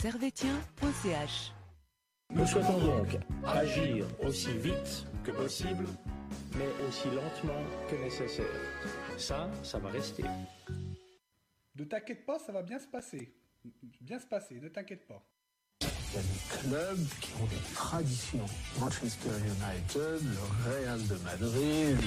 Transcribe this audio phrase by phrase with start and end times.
[0.00, 1.52] servetien.ch.
[2.32, 5.84] Nous souhaitons donc agir aussi vite que possible,
[6.56, 8.46] mais aussi lentement que nécessaire.
[9.18, 10.24] Ça, ça va rester.
[11.74, 13.34] Ne t'inquiète pas, ça va bien se passer.
[14.00, 15.22] Bien se passer, ne t'inquiète pas.
[15.82, 18.46] Il y a des clubs qui ont des traditions.
[18.80, 21.98] Manchester United, le Real de Madrid.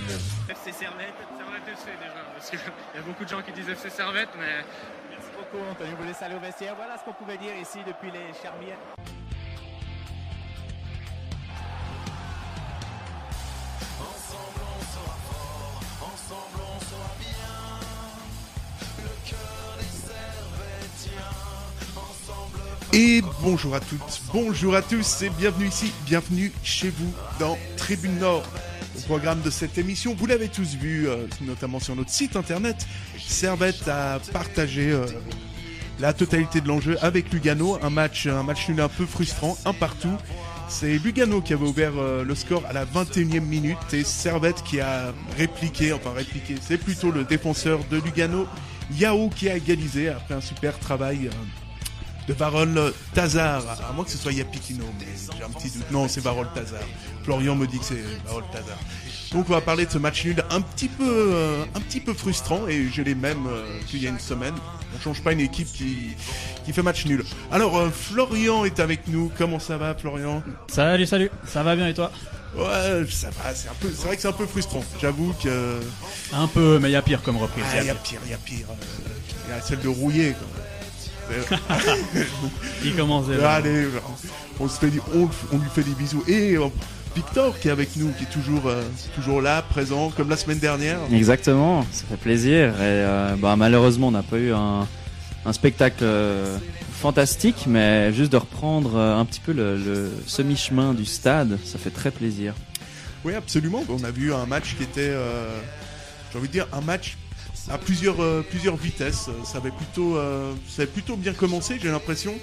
[0.50, 1.13] FC Servette,
[1.53, 4.63] Servette FC déjà, parce qu'il y a beaucoup de gens qui disent FC Servette, mais
[5.09, 6.73] Merci beaucoup Anthony, vous laissez aller au vestiaire.
[6.76, 8.77] Voilà ce qu'on pouvait dire ici depuis les Charmières.
[22.95, 28.20] Et bonjour à toutes, bonjour à tous et bienvenue ici, bienvenue chez vous dans Tribune
[28.20, 28.43] Nord.
[28.96, 32.86] Au programme de cette émission, vous l'avez tous vu, euh, notamment sur notre site internet,
[33.18, 35.05] Servette a partagé euh,
[36.00, 39.74] la totalité de l'enjeu avec Lugano, un match, un match nul un peu frustrant, un
[39.74, 40.16] partout.
[40.70, 44.80] C'est Lugano qui avait ouvert euh, le score à la 21e minute et Servette qui
[44.80, 48.46] a répliqué, enfin répliqué, c'est plutôt le défenseur de Lugano,
[48.91, 51.30] Yao qui a égalisé après un super travail
[52.27, 55.05] de Varol Tazar, à moins que ce soit Yapikino, mais
[55.38, 55.90] j'ai un petit doute.
[55.91, 56.79] Non, c'est Varol Tazar.
[57.24, 58.77] Florian me dit que c'est Varol Tazar.
[59.32, 62.13] Donc on va parler de ce match nul un petit peu, euh, un petit peu
[62.13, 64.53] frustrant et j'ai les mêmes euh, qu'il y a une semaine.
[64.96, 66.09] On change pas une équipe qui,
[66.66, 67.25] qui fait match nul.
[67.51, 69.31] Alors euh, Florian est avec nous.
[69.38, 70.44] Comment ça va, Florian?
[70.68, 72.12] Salut, salut, ça va bien et toi?
[72.56, 73.56] Ouais, ça va.
[73.56, 74.84] C'est un peu, c'est vrai que c'est un peu frustrant.
[75.01, 75.79] J'avoue que
[76.31, 77.63] Un peu, mais il y a pire comme reprise.
[77.74, 78.68] ah, il y a pire, il y a pire.
[78.69, 79.09] Euh,
[79.47, 80.34] Il y a celle de rouiller.
[80.34, 80.47] Quoi.
[82.84, 83.53] Il commence déjà.
[83.53, 83.88] Allez,
[84.59, 86.24] on, se fait, des- on, on lui fait des bisous.
[86.28, 86.66] Et euh,
[87.16, 88.81] Victor qui est avec nous, qui est toujours, euh,
[89.16, 90.97] toujours là, présent, comme la semaine dernière.
[91.12, 92.69] Exactement, ça fait plaisir.
[92.69, 94.88] Et euh, bah, malheureusement, on n'a pas eu un,
[95.46, 96.57] un spectacle euh,
[97.00, 101.78] fantastique, mais juste de reprendre euh, un petit peu le, le semi-chemin du stade, ça
[101.78, 102.53] fait très plaisir.
[103.25, 103.84] Oui, absolument.
[103.90, 105.47] On a vu un match qui était, euh,
[106.31, 107.16] j'ai envie de dire, un match
[107.69, 109.29] à plusieurs, euh, plusieurs vitesses.
[109.46, 112.35] Ça avait plutôt, euh, ça avait plutôt bien commencé, j'ai l'impression,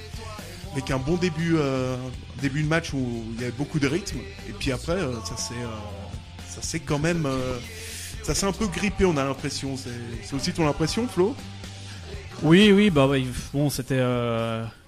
[0.73, 1.97] avec un bon début, euh,
[2.41, 4.19] début de match où il y avait beaucoup de rythme.
[4.49, 7.59] Et puis après, euh, ça s'est, euh, ça s'est quand même, euh,
[8.23, 9.05] ça s'est un peu grippé.
[9.05, 9.77] On a l'impression.
[9.77, 11.35] C'est, aussi ton impression, Flo?
[12.43, 13.23] Oui, oui, bah ouais,
[13.53, 14.03] bon, c'était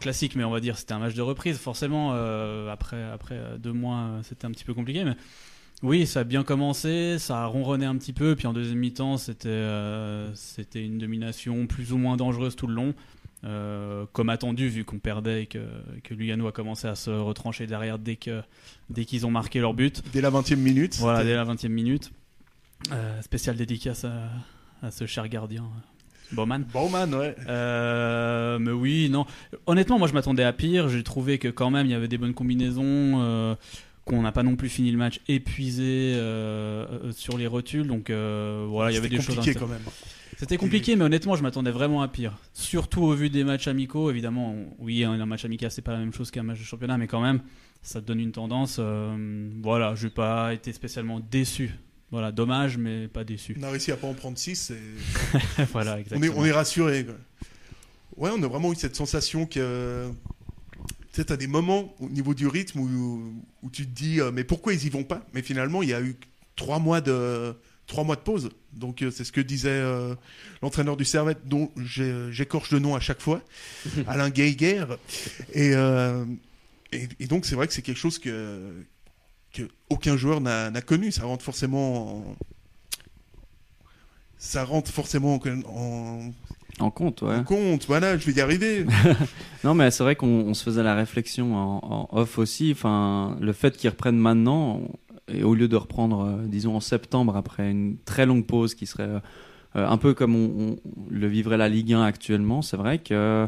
[0.01, 1.59] classique, mais on va dire c'était un match de reprise.
[1.59, 2.13] Forcément,
[2.71, 5.15] après, après deux mois, c'était un petit peu compliqué, mais
[5.83, 9.17] oui, ça a bien commencé, ça a ronronné un petit peu, puis en deuxième mi-temps,
[9.17, 12.95] c'était euh, c'était une domination plus ou moins dangereuse tout le long,
[13.45, 15.59] euh, comme attendu vu qu'on perdait et que,
[16.05, 18.43] que Lugano a commencé à se retrancher derrière dès que
[18.91, 20.03] dès qu'ils ont marqué leur but.
[20.13, 20.97] Dès la 20e minute.
[20.99, 22.13] Voilà, dès la 20 e minute.
[22.91, 24.29] Euh, spécial dédicace à,
[24.83, 25.65] à ce cher gardien,
[26.33, 26.65] Bowman.
[26.73, 27.37] Bowman, ouais.
[27.47, 29.27] Euh, mais oui, non.
[29.67, 30.89] Honnêtement, moi je m'attendais à pire.
[30.89, 33.55] J'ai trouvé que quand même il y avait des bonnes combinaisons, euh,
[34.05, 37.87] qu'on n'a pas non plus fini le match épuisé euh, euh, sur les rotules.
[37.87, 39.37] Donc euh, voilà, il y avait C'était des choses.
[39.37, 39.83] compliqué intér- quand même.
[40.39, 42.37] C'était compliqué, mais honnêtement, je m'attendais vraiment à pire.
[42.53, 44.57] Surtout au vu des matchs amicaux, évidemment.
[44.79, 47.07] Oui, un un match amical, c'est pas la même chose qu'un match de championnat, mais
[47.07, 47.41] quand même,
[47.83, 48.77] ça te donne une tendance.
[48.81, 51.71] euh, voilà, je n'ai pas été spécialement déçu.
[52.11, 53.57] Voilà, dommage, mais pas déçu.
[53.61, 54.73] On a réussi à pas en prendre 6
[55.73, 57.07] voilà, on est, on est rassuré.
[58.17, 60.09] Ouais, on a vraiment eu cette sensation que.
[61.13, 64.31] Tu sais, t'as des moments au niveau du rythme où, où tu te dis, euh,
[64.33, 65.27] mais pourquoi ils y vont pas?
[65.35, 66.17] Mais finalement, il y a eu
[66.57, 67.55] trois mois de,
[67.87, 68.49] trois mois de pause.
[68.73, 70.15] Donc, euh, c'est ce que disait euh,
[70.63, 73.43] l'entraîneur du Servette, dont j'écorche le nom à chaque fois,
[74.07, 74.87] Alain Geiger.
[75.53, 75.73] Et,
[76.93, 78.73] et, et donc, c'est vrai que c'est quelque chose que,
[79.53, 81.13] que aucun joueur n'a n'a connu.
[81.13, 82.37] Ça rentre forcément en,
[84.39, 86.33] ça rentre forcément en, en-
[86.81, 87.37] En compte, ouais.
[87.37, 87.87] en compte.
[87.87, 88.87] Voilà, je vais y arriver.
[89.65, 92.73] Non, mais c'est vrai qu'on on se faisait la réflexion en, en off aussi.
[92.73, 94.81] Enfin, le fait qu'ils reprennent maintenant,
[95.29, 98.87] et au lieu de reprendre, euh, disons, en septembre, après une très longue pause qui
[98.87, 99.21] serait euh,
[99.75, 100.79] un peu comme on, on
[101.11, 103.47] le vivrait la Ligue 1 actuellement, c'est vrai que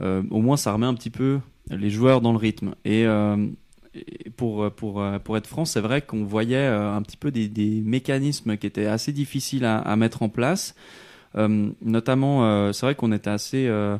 [0.00, 1.38] euh, au moins ça remet un petit peu
[1.70, 2.74] les joueurs dans le rythme.
[2.84, 7.48] Et, et pour, pour, pour être franc, c'est vrai qu'on voyait un petit peu des,
[7.48, 10.74] des mécanismes qui étaient assez difficiles à, à mettre en place.
[11.36, 13.98] Euh, notamment, euh, c'est vrai qu'on était assez, euh,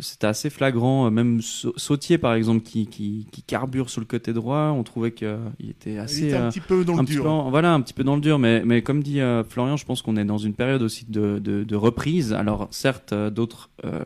[0.00, 1.10] c'était assez flagrant.
[1.10, 5.12] Même Sau- Sautier, par exemple, qui, qui, qui carbure sur le côté droit, on trouvait
[5.12, 5.28] qu'il
[5.68, 7.24] était Il assez, était un euh, petit peu dans le dur.
[7.24, 8.38] peu voilà, un petit peu dans le dur.
[8.38, 11.38] Mais, mais comme dit euh, Florian, je pense qu'on est dans une période aussi de,
[11.38, 12.32] de, de reprise.
[12.32, 14.00] Alors, certes, d'autres euh,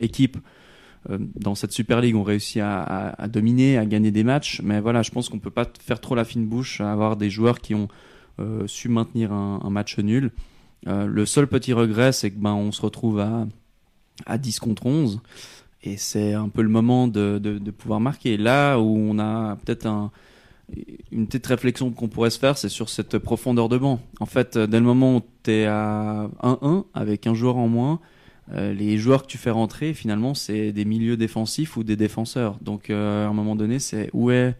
[0.00, 0.36] équipes
[1.36, 4.60] dans cette Super League ont réussi à, à- à dominer, à gagner des matchs.
[4.64, 7.28] Mais voilà, je pense qu'on peut pas faire trop la fine bouche, à avoir des
[7.30, 7.88] joueurs qui ont
[8.66, 10.32] su maintenir un, un match nul.
[10.86, 13.46] Euh, le seul petit regret, c'est que ben on se retrouve à,
[14.26, 15.20] à 10 contre 11.
[15.82, 18.36] et c'est un peu le moment de, de, pouvoir marquer.
[18.36, 20.10] Là où on a peut-être un,
[21.12, 24.00] une petite réflexion qu'on pourrait se faire, c'est sur cette profondeur de banc.
[24.20, 28.00] En fait, dès le moment où tu es à 1-1 avec un joueur en moins,
[28.52, 32.58] euh, les joueurs que tu fais rentrer, finalement, c'est des milieux défensifs ou des défenseurs.
[32.60, 34.54] Donc, euh, à un moment donné, c'est où est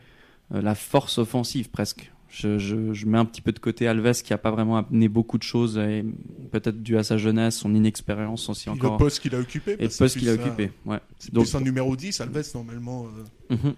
[0.55, 2.11] euh, la force offensive presque.
[2.37, 5.07] Je, je, je, mets un petit peu de côté Alves qui a pas vraiment amené
[5.09, 6.05] beaucoup de choses, et
[6.51, 8.93] peut-être dû à sa jeunesse, son inexpérience aussi encore.
[8.95, 9.77] Le poste qu'il a occupé.
[9.79, 10.73] et le poste qu'il a occupé.
[10.85, 10.99] Ouais.
[11.21, 13.07] C'est Donc- plus un numéro 10, Alves, normalement.
[13.51, 13.55] euh.
[13.57, 13.75] Mhm.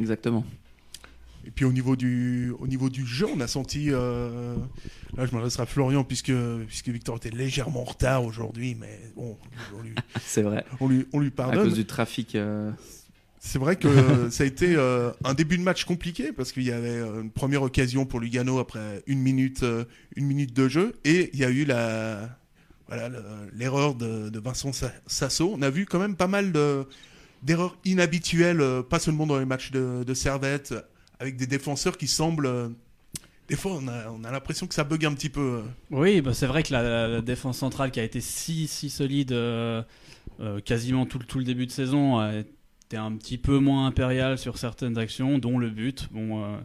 [0.00, 0.44] Exactement.
[1.46, 3.88] Et puis au niveau du, au niveau du jeu, on a senti.
[3.90, 4.56] euh,
[5.16, 6.32] Là, je m'adresse à Florian, puisque,
[6.66, 9.36] puisque Victor était légèrement en retard aujourd'hui, mais bon,
[9.78, 10.64] on lui, C'est vrai.
[10.80, 11.64] on lui, on lui À pardonne.
[11.64, 12.34] cause du trafic.
[12.34, 12.70] euh,
[13.46, 16.72] C'est vrai que ça a été euh, un début de match compliqué parce qu'il y
[16.72, 19.84] avait euh, une première occasion pour Lugano après une minute, euh,
[20.16, 22.38] une minute de jeu et il y a eu la
[22.88, 23.22] voilà le-
[23.54, 25.52] l'erreur de, Vincent Sa- Sasso.
[25.54, 26.86] On a vu quand même pas mal de
[27.42, 30.74] d'erreurs inhabituelles, pas seulement dans les matchs de, de Servette,
[31.20, 32.50] avec des défenseurs qui semblent
[33.48, 35.60] des fois on a, on a l'impression que ça bug un petit peu.
[35.90, 39.36] Oui, bah, c'est vrai que la, défense centrale qui a été si, si solide
[40.64, 42.42] quasiment tout, tout le début de saison a
[42.86, 46.08] été un petit peu moins impériale sur certaines actions, dont le but.
[46.12, 46.56] Bon, euh,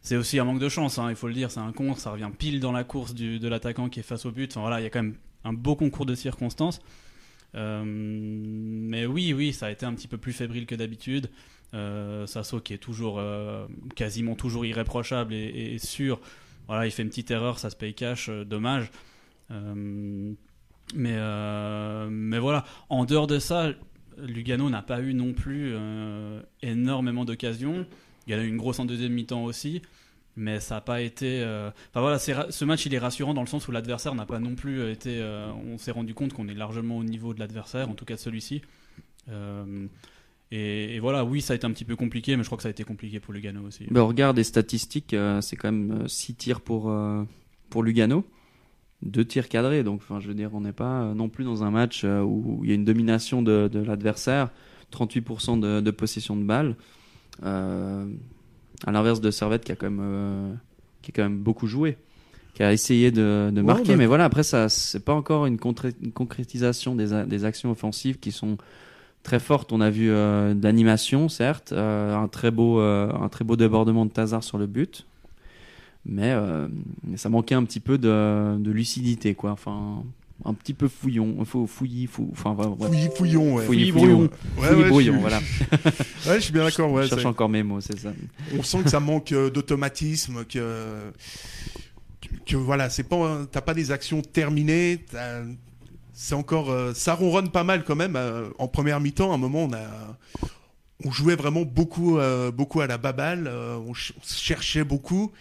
[0.00, 1.50] c'est aussi un manque de chance, hein, il faut le dire.
[1.50, 4.24] C'est un contre, ça revient pile dans la course du- de l'attaquant qui est face
[4.26, 4.50] au but.
[4.52, 6.80] Enfin, voilà, il y a quand même un beau concours de circonstances.
[7.54, 11.30] Euh, mais oui, oui, ça a été un petit peu plus fébrile que d'habitude.
[11.74, 16.20] Euh, Sasso qui est toujours euh, quasiment toujours irréprochable et, et sûr.
[16.66, 18.90] Voilà, il fait une petite erreur, ça se paye cash, dommage.
[20.94, 21.16] Mais,
[22.10, 23.72] mais voilà, en dehors de ça,
[24.26, 27.86] Lugano n'a pas eu non plus euh, énormément d'occasions.
[28.26, 29.82] Il y a eu une grosse en deuxième mi-temps aussi,
[30.36, 31.40] mais ça n'a pas été.
[31.40, 34.38] euh, Enfin voilà, ce match il est rassurant dans le sens où l'adversaire n'a pas
[34.38, 35.18] non plus été.
[35.20, 38.14] euh, On s'est rendu compte qu'on est largement au niveau de l'adversaire, en tout cas
[38.14, 38.62] de celui-ci.
[40.50, 42.68] Et, voilà, oui, ça a été un petit peu compliqué, mais je crois que ça
[42.68, 43.84] a été compliqué pour Lugano aussi.
[43.90, 46.90] Ben, on regarde les statistiques, c'est quand même 6 tirs pour,
[47.68, 48.24] pour Lugano,
[49.02, 49.82] 2 tirs cadrés.
[49.82, 52.20] Donc, enfin, je veux dire, on n'est pas euh, non plus dans un match euh,
[52.22, 54.50] où il y a une domination de, de l'adversaire,
[54.92, 56.76] 38% de, de possession de balle.
[57.44, 58.06] Euh,
[58.86, 60.52] à l'inverse de Servette qui a quand même, euh,
[61.02, 61.96] qui a quand même beaucoup joué,
[62.54, 63.96] qui a essayé de, de marquer.
[63.96, 68.56] Mais voilà, après, ça, c'est pas encore une, concrétisation des, actions offensives qui sont
[69.22, 69.72] très fortes.
[69.72, 74.10] On a vu euh, d'animation, certes, euh, un, très beau, un très beau débordement de
[74.10, 75.06] Tazar sur le but.
[76.06, 76.68] Mais, euh,
[77.16, 79.50] ça manquait un petit peu de, de lucidité, quoi.
[79.52, 80.02] Enfin,
[80.44, 81.36] un petit peu fouillon.
[81.40, 82.74] Il faut fouiller, fou, enfin, voilà.
[82.86, 83.66] Fouillis fouillon, ouais.
[83.66, 84.20] Fouillis, Fouillis brouillon.
[84.22, 84.28] Ouais,
[84.68, 85.40] Fouillis, ouais, je brouillon, suis- voilà.
[86.26, 86.92] Ouais, je suis bien d'accord.
[86.92, 88.12] Ouais, Je cherche encore mes mots, c'est ça.
[88.58, 91.10] on sent que ça manque euh, d'automatisme, que,
[92.46, 95.04] que, voilà, c'est pas, t'as pas des actions terminées,
[96.12, 98.16] c'est encore, euh, ça ronronne pas mal quand même.
[98.16, 100.18] euh, en première mi-temps, à un moment, on a,
[101.04, 105.32] on jouait vraiment beaucoup, euh, beaucoup à la baballe, euh, on, ch- on cherchait beaucoup.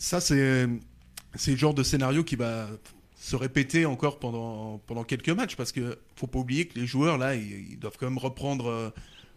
[0.00, 2.68] Ça, c'est, le genre de scénario qui va
[3.14, 7.18] se répéter encore pendant, pendant quelques matchs parce que faut pas oublier que les joueurs
[7.18, 8.68] là, ils, doivent quand même reprendre.
[8.68, 8.90] euh,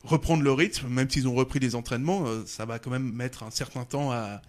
[0.03, 3.43] reprendre le rythme, même s'ils ont repris les entraînements, euh, ça va quand même mettre
[3.43, 4.41] un certain temps à,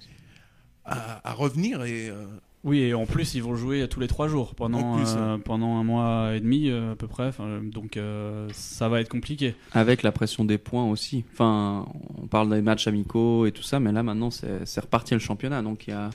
[0.85, 1.85] à, à revenir.
[1.85, 2.27] Et euh,
[2.65, 5.77] Oui, et en plus, ils vont jouer tous les trois jours pendant, plus, euh, pendant
[5.77, 7.27] un mois et demi euh, à peu près.
[7.27, 9.55] Enfin, donc euh, ça va être compliqué.
[9.73, 11.25] Avec la pression des points aussi.
[11.35, 11.85] Enfin,
[12.23, 15.61] on parle des matchs amicaux et tout ça, mais là maintenant c'est reparti le championnat.
[15.61, 16.09] Donc il y a,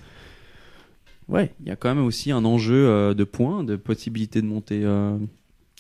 [1.28, 4.48] ouais, il y a quand même aussi un enjeu euh, de points, de possibilité de
[4.48, 5.18] monter euh,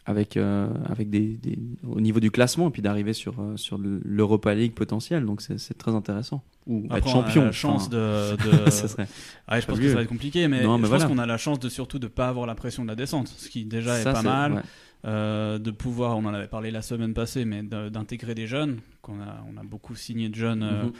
[0.05, 1.57] avec euh, avec des, des-
[1.87, 5.25] au niveau du classement et puis d'arriver sur euh, sur le- l'Europa League potentiel.
[5.25, 6.43] Donc c'est très intéressant.
[6.69, 7.43] Ou Après, être on a champion.
[7.45, 8.65] la chance enfin, de.
[8.65, 9.07] de- ça serait-
[9.51, 11.03] Ouais, je pense que ça va être compliqué, mais, Non, mais je voilà.
[11.05, 13.27] pense qu'on a la chance de surtout de pas avoir la pression de la descente,
[13.27, 14.53] ce qui déjà ça, est pas mal.
[14.53, 14.61] ouais.
[15.05, 19.19] Euh, de pouvoir, on en avait parlé la semaine passée, mais d'intégrer des jeunes, qu'on
[19.21, 20.91] a, on a beaucoup signé de jeunes, euh, Mhm.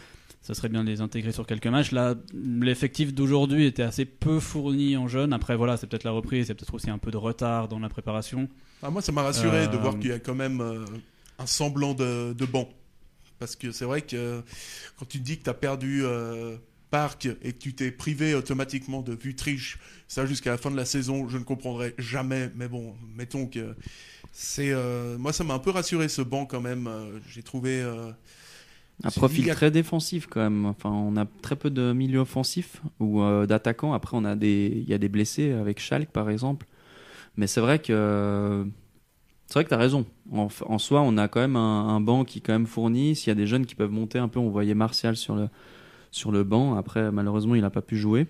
[0.41, 1.91] ça serait bien de les intégrer sur quelques matchs.
[1.91, 5.33] Là, l'effectif d'aujourd'hui était assez peu fourni en jeunes.
[5.33, 7.89] Après, voilà, c'est peut-être la reprise, c'est peut-être aussi un peu de retard dans la
[7.89, 8.47] préparation.
[8.81, 10.85] ah, moi, ça m'a rassuré de Euh, voir qu'il y a quand même euh,
[11.37, 12.69] un semblant de, de banc.
[13.39, 14.43] Parce que c'est vrai que
[14.97, 16.57] quand tu te dis que tu as perdu euh,
[16.91, 20.85] Parc et que tu t'es privé automatiquement de Vutriche, ça jusqu'à la fin de la
[20.85, 22.51] saison, je ne comprendrai jamais.
[22.55, 23.75] Mais bon, mettons que
[24.31, 24.71] c'est.
[24.71, 26.87] euh, moi, ça m'a un peu rassuré ce banc quand même.
[26.87, 27.81] euh, J'ai trouvé.
[27.81, 28.11] euh,
[29.03, 30.65] Un profil très défensif quand même.
[30.65, 33.93] Enfin, on a très peu de milieux offensifs ou euh, d'attaquants.
[33.93, 36.65] Après, on a des, il y a des blessés avec Schalke par exemple.
[37.37, 38.65] Mais c'est vrai que
[39.49, 40.05] c'est vrai que tu as raison.
[40.31, 43.15] En, soi, on a quand même un, banc qui quand même fourni.
[43.15, 45.49] S'il y a des jeunes qui peuvent monter un peu, on voyait Martial sur le
[46.11, 46.75] sur le banc.
[46.75, 48.27] Après, malheureusement, il n'a pas pu jouer.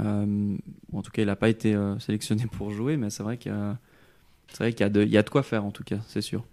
[0.00, 0.56] Euh,
[0.92, 2.96] en tout cas, il n'a pas été euh, sélectionné pour jouer.
[2.96, 6.22] Mais c'est vrai qu'il y y y a de quoi faire en tout cas, c'est
[6.22, 6.44] sûr.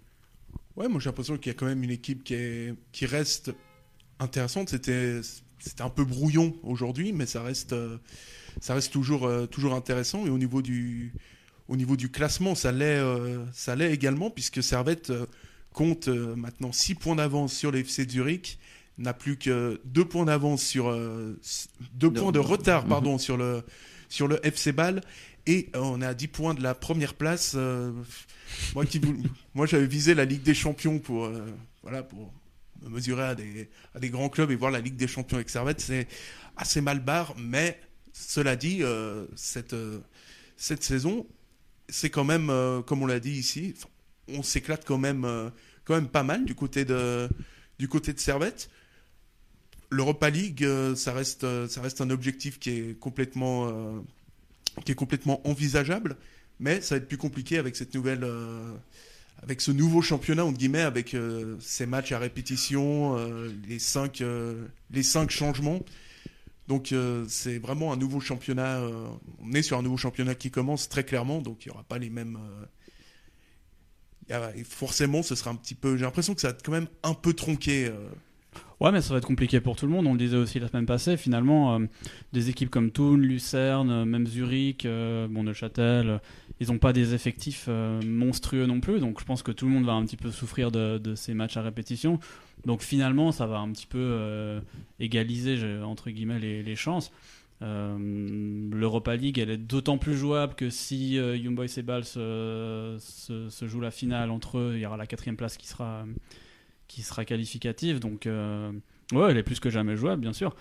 [0.76, 3.52] Ouais, moi j'ai l'impression qu'il y a quand même une équipe qui, est, qui reste
[4.20, 4.68] intéressante.
[4.68, 5.20] C'était,
[5.80, 7.96] un peu brouillon aujourd'hui, mais ça reste, euh,
[8.60, 10.26] ça reste toujours, toujours intéressant.
[10.26, 11.12] Et au niveau du,
[11.68, 15.26] au niveau du classement, ça l'est, euh, ça l'est également, puisque Servette euh,
[15.72, 18.58] compte euh, maintenant 6 points d'avance sur les FC Zurich,
[18.98, 20.90] n'a plus que 2 points d'avance sur.
[20.92, 21.38] 2
[21.94, 22.88] De- points de retard, Mhm.
[22.88, 23.62] pardon, sur le,
[24.08, 25.00] sur le FC Ball.
[25.46, 27.54] Et on est à 10 points de la première place.
[28.74, 29.00] moi, qui,
[29.54, 31.30] moi, j'avais visé la Ligue des Champions pour,
[31.82, 32.32] voilà, pour
[32.82, 35.50] me mesurer à des, à des grands clubs et voir la Ligue des Champions avec
[35.50, 35.80] Servette.
[35.80, 36.08] C'est
[36.56, 37.78] assez mal barre, mais
[38.12, 38.82] cela dit,
[39.36, 39.76] cette,
[40.56, 41.26] cette saison,
[41.88, 43.74] c'est quand même, euh, comme on l'a dit ici,
[44.28, 45.50] on s'éclate quand même, euh,
[45.84, 47.28] quand même pas mal du côté de,
[47.78, 48.70] du côté de Servette.
[49.90, 54.04] L'Europa League, euh, ça reste, ça reste un objectif qui est complètement,
[54.84, 56.16] qui est complètement envisageable,
[56.58, 58.26] mais ça va être plus compliqué avec cette nouvelle,
[59.42, 61.16] avec ce nouveau championnat entre guillemets, avec
[61.60, 63.16] ces matchs à répétition,
[63.68, 64.24] les cinq,
[64.90, 65.80] les cinq changements.
[66.68, 68.80] Donc euh, c'est vraiment un nouveau championnat.
[68.80, 69.06] euh,
[69.40, 71.98] on est sur un nouveau championnat qui commence très clairement, donc il n'y aura pas
[71.98, 72.38] les mêmes.
[74.30, 75.96] euh, forcément, ce sera un petit peu.
[75.96, 77.90] J'ai l'impression que ça va être quand même un peu tronqué.
[78.80, 80.06] Ouais, mais ça va être compliqué pour tout le monde.
[80.06, 81.16] On le disait aussi la semaine passée.
[81.16, 81.78] Finalement,
[82.32, 86.20] des équipes comme Thun, Lucerne, même Zurich, bon, Neuchâtel,
[86.58, 87.68] ils n'ont pas des effectifs
[88.04, 88.98] monstrueux non plus.
[88.98, 91.56] Donc je pense que tout le monde va un petit peu souffrir de ces matchs
[91.56, 92.18] à répétition.
[92.66, 94.60] Donc finalement, ça va un petit peu euh,
[94.98, 97.12] égaliser, entre guillemets, les, les chances.
[97.62, 97.96] Euh,
[98.72, 102.96] L'Europa League, elle est d'autant plus jouable que si euh, Young Boys et se,
[103.48, 106.04] se, jouent la finale entre eux, il y aura la quatrième place qui sera,
[106.88, 108.00] qui sera qualificative.
[108.00, 110.54] Donc, ouais, elle est plus que jamais jouable, bien sûr.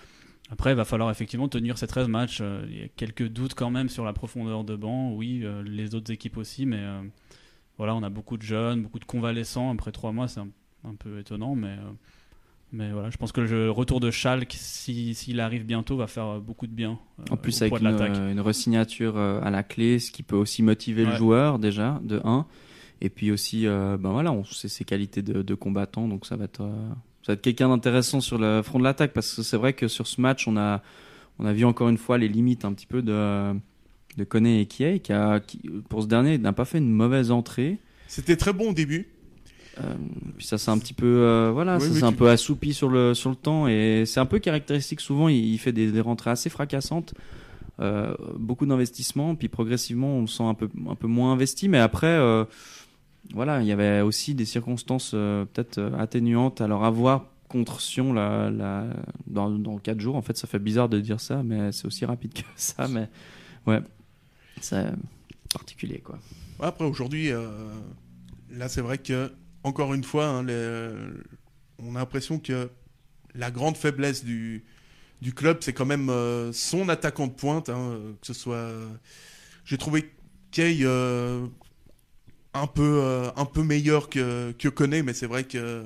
[0.51, 2.39] Après, il va falloir effectivement tenir ces 13 matchs.
[2.69, 5.11] Il y a quelques doutes quand même sur la profondeur de banc.
[5.11, 6.83] Oui, les autres équipes aussi, mais
[7.79, 9.71] voilà, on a beaucoup de jeunes, beaucoup de convalescents.
[9.73, 10.49] Après trois mois, c'est un,
[10.89, 11.91] un peu étonnant, mais, euh,
[12.71, 16.39] mais voilà, je pense que le retour de Schalke, si- s'il arrive bientôt, va faire
[16.39, 16.99] beaucoup de bien.
[17.19, 20.35] euh, En plus, au avec une, une resignature euh, à la clé, ce qui peut
[20.35, 22.45] aussi motiver le joueur, déjà, de 1.
[23.01, 26.37] Et puis aussi, euh, ben voilà, on sait ses qualités de, de combattant, donc ça
[26.37, 26.89] va être, euh,
[27.23, 29.87] ça va être quelqu'un d'intéressant sur le front de l'attaque, parce que c'est vrai que
[29.87, 30.81] sur ce match, on a,
[31.39, 33.53] on a vu encore une fois les limites un petit peu de,
[34.17, 37.31] de Koné et Kiei, qui, a, qui, pour ce dernier, n'a pas fait une mauvaise
[37.31, 37.79] entrée.
[38.07, 39.07] C'était très bon au début.
[39.79, 39.93] Euh,
[40.37, 42.29] puis ça s'est un petit peu, euh, voilà, Oui, ça oui, s'est un tu- peu
[42.29, 45.01] assoupi sur le sur le temps et c'est un peu caractéristique.
[45.01, 47.13] Souvent, il, il fait des, des rentrées assez fracassantes,
[47.81, 51.67] euh, beaucoup d'investissements, puis progressivement, on le sent un peu un peu moins investi.
[51.67, 52.45] Mais après, euh,
[53.33, 57.79] voilà, il y avait aussi des circonstances euh, peut-être euh, atténuantes à leur avoir contre
[57.81, 58.85] Sion la, la,
[59.27, 60.15] dans, dans 4 jours.
[60.15, 62.87] En fait, ça fait bizarre de dire ça, mais c'est aussi rapide que ça.
[62.87, 63.09] Mais
[63.67, 63.81] ouais,
[64.61, 64.85] c'est
[65.53, 66.17] particulier quoi.
[66.61, 67.47] Après, aujourd'hui, euh,
[68.51, 69.31] là, c'est vrai que,
[69.65, 70.93] encore une fois, hein, les-
[71.79, 72.69] on a l'impression que
[73.35, 74.63] la grande faiblesse du,
[75.33, 77.69] club, c'est quand même euh, son attaquant de pointe.
[77.69, 78.57] hein, euh, que ce soit.
[79.65, 80.11] J'ai trouvé
[80.51, 81.47] Kay euh,
[82.53, 83.29] un, peu, euh,
[83.63, 84.69] meilleur que, que
[85.01, 85.85] mais c'est vrai que,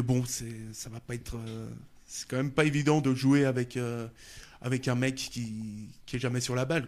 [0.00, 1.36] bon, c'est, ça va pas être.
[1.36, 1.68] euh,
[2.06, 4.06] c'est quand même pas évident de jouer avec, euh,
[4.88, 6.86] un mec qui, qui est jamais sur la balle.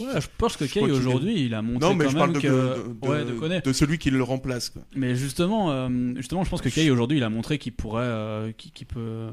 [0.00, 2.32] Ouais, je pense que Je Kay aujourd'hui, il a montré Non, mais quand je même
[2.32, 3.60] parle que de, de- ouais, de Koné.
[3.60, 4.70] de celui qui le remplace.
[4.70, 4.82] Quoi.
[4.96, 8.52] Mais justement, euh, justement, je pense que Kay aujourd'hui, il a montré qu'il pourrait, euh,
[8.52, 9.28] qu'il peut,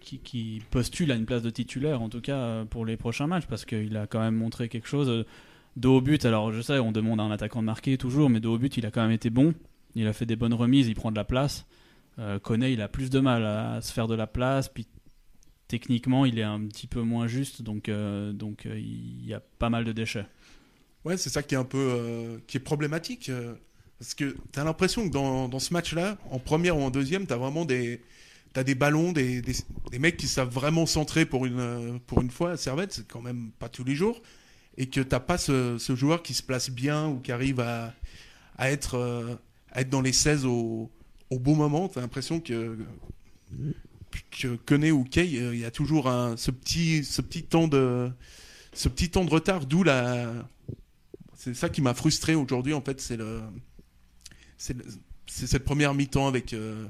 [0.00, 3.26] qui, qui postule à une place de titulaire, en tout cas euh, pour les prochains
[3.26, 5.24] matchs, parce qu'il a quand même montré quelque chose
[5.76, 6.24] de haut but.
[6.24, 8.76] Alors, je sais, on demande à un attaquant de marquer toujours, mais de haut but,
[8.76, 9.54] il a quand même été bon.
[9.94, 11.66] Il a fait des bonnes remises, il prend de la place.
[12.18, 14.86] Euh, Koné, il a plus de mal à, se faire de la place, puis
[15.72, 19.40] techniquement, il est un petit peu moins juste, donc, euh, donc euh, il y a
[19.40, 20.26] pas mal de déchets.
[21.06, 23.30] Ouais, c'est ça qui est un peu euh, qui est problématique.
[23.98, 27.26] parce que tu as l'impression que dans, dans ce match-là, en première ou en deuxième,
[27.26, 28.02] tu as vraiment des,
[28.52, 32.50] t'as des ballons, des, des, mecs qui savent vraiment centrer pour une, pour une fois
[32.50, 34.20] à Servette, c'est quand même pas tous les jours.
[34.76, 37.94] Et que t'as pas ce, joueur qui se place bien ou qui arrive à,
[38.58, 39.38] à, être,
[39.70, 40.90] à être dans les 16 au,
[41.30, 41.88] au bon moment.
[41.88, 42.76] Tu as l'impression que,
[44.30, 46.04] que Koné ou Kay, euh, il y a toujours
[46.36, 48.10] ce, petit, ce, petit temps de,
[48.72, 50.32] ce petit temps de retard, d'où la.
[51.36, 53.40] C'est ça qui m'a frustré aujourd'hui, en fait, c'est le.
[54.58, 54.76] C'est
[55.26, 56.52] cette première mi-temps avec.
[56.52, 56.86] euh,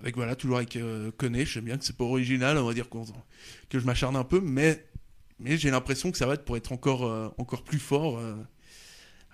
[0.00, 1.10] avec voilà, toujours avec euh,
[1.46, 4.84] sais bien que c'est pas original, on va dire que je m'acharne un peu, mais,
[5.38, 8.34] mais j'ai l'impression que ça va être pour être encore, euh, encore plus fort euh,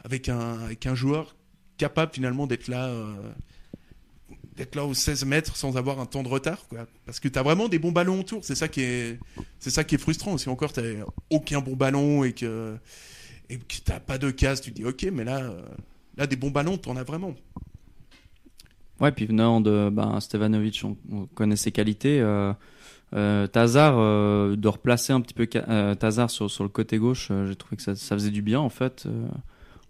[0.05, 1.37] avec, un, avec un joueur
[1.79, 2.91] capable finalement d'être là.
[4.57, 6.87] D'être là aux 16 mètres sans avoir un temps de retard quoi.
[7.05, 9.19] parce que tu as vraiment des bons ballons autour c'est ça qui est
[9.59, 10.81] ça qui est frustrant si encore tu
[11.31, 12.77] aucun bon ballon et que
[13.51, 15.53] et que t'as pas de casse tu te dis ok mais là
[16.17, 17.35] là des bons ballons t'en as vraiment
[18.99, 22.19] Ouais, puis venant de ben, Stevanovic, on, on connaît ses qualités.
[22.19, 22.55] Euh,
[23.15, 27.31] euh, Tazar, euh, de replacer un petit peu euh, Tazar sur, sur le côté gauche,
[27.47, 29.07] j'ai trouvé que ça faisait du bien en fait.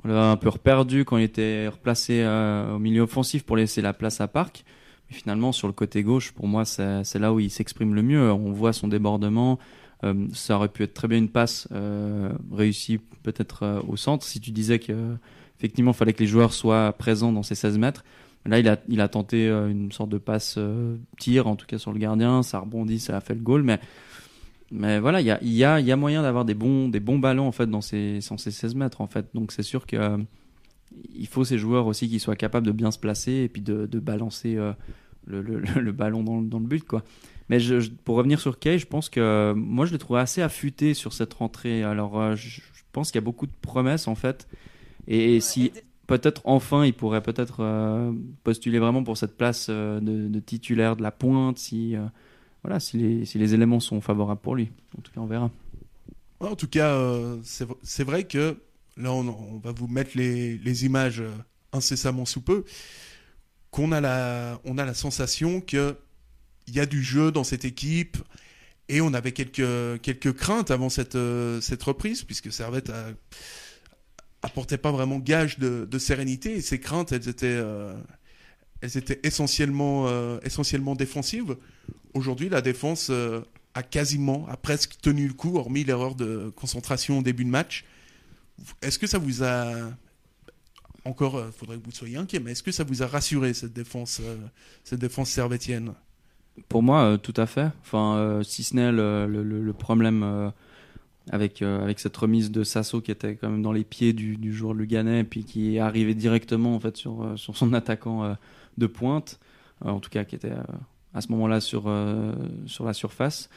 [0.06, 3.82] On l'a un peu reperdu quand il était replacé euh, au milieu offensif pour laisser
[3.82, 4.64] la place à Park.
[5.10, 8.30] Mais finalement, sur le côté gauche, pour moi, c'est là où il s'exprime le mieux.
[8.30, 9.58] On voit son débordement.
[10.04, 14.25] Euh, ça aurait pu être très bien une passe euh, réussie peut-être au centre.
[14.25, 15.16] Si tu disais que
[15.58, 18.04] effectivement, il fallait que les joueurs soient présents dans ces 16 mètres.
[18.44, 20.56] Là, il a, tenté une sorte de passe
[21.18, 22.44] tir, en tout cas sur le gardien.
[22.44, 23.64] Ça rebondit, ça a fait le goal.
[23.64, 23.80] Mais,
[24.73, 27.18] mais voilà, il y a, y a, y a moyen d'avoir des bons, des bons
[27.18, 29.26] ballons en fait dans ces, dans ces 16 mètres en fait.
[29.35, 30.18] Donc c'est sûr que euh,
[31.14, 33.87] il faut ces joueurs aussi qui soient capables de bien se placer et puis de,
[33.87, 34.73] de balancer euh,
[35.26, 37.04] le, le, le ballon dans, le- dans le but quoi.
[37.49, 40.42] Mais je, je- pour revenir sur Kay, je pense que moi je l'ai trouvé assez
[40.42, 41.82] affûté sur cette rentrée.
[41.85, 44.49] Alors euh, je, je pense qu'il y a beaucoup de promesses en fait.
[45.08, 45.73] Et, si
[46.08, 48.12] peut-être enfin il pourrait peut-être
[48.44, 51.94] postuler vraiment pour cette place de, de titulaire de la pointe si
[52.66, 54.73] voilà si les, si les éléments sont favorables pour lui.
[54.99, 55.52] En tout cas on verra.
[56.40, 58.56] En tout cas, euh, c'est vrai que
[58.96, 61.30] là, on, va vous mettre les, les images euh,
[61.73, 62.64] incessamment sous peu,
[63.70, 65.96] qu'on a la, on a la sensation que
[66.66, 68.16] il y a du jeu dans cette équipe
[68.88, 73.11] et on avait quelques, quelques craintes avant cette, euh, cette reprise puisque Servette a,
[74.42, 77.62] apportait pas vraiment gage de, de sérénité et ces craintes, elles étaient,
[78.80, 81.56] elles étaient essentiellement, euh, essentiellement défensives.
[82.14, 83.40] Aujourd'hui, la défense euh,
[83.75, 87.85] a quasiment, a presque tenu le coup, hormis l'erreur de concentration au début de match.
[88.83, 89.90] Est-ce que ça vous a
[91.04, 93.73] encore, il faudrait que vous soyez inquiet, mais est-ce que ça vous a rassuré cette
[93.73, 94.37] défense, euh,
[94.83, 95.92] cette défense servétienne?
[96.68, 97.71] Pour moi, euh, tout à fait.
[97.83, 100.50] Enfin, euh, si ce n'est le, problème euh,
[101.30, 104.37] avec, euh, avec cette remise de Sasso qui était quand même dans les pieds du,
[104.37, 108.25] du joueur luganais puis qui est arrivé directement en fait sur, euh, sur son attaquant
[108.25, 108.34] euh,
[108.78, 109.39] de pointe,
[109.84, 110.62] euh, en tout cas qui était euh,
[111.15, 112.32] à ce moment-là sur, euh,
[112.67, 113.49] sur la surface.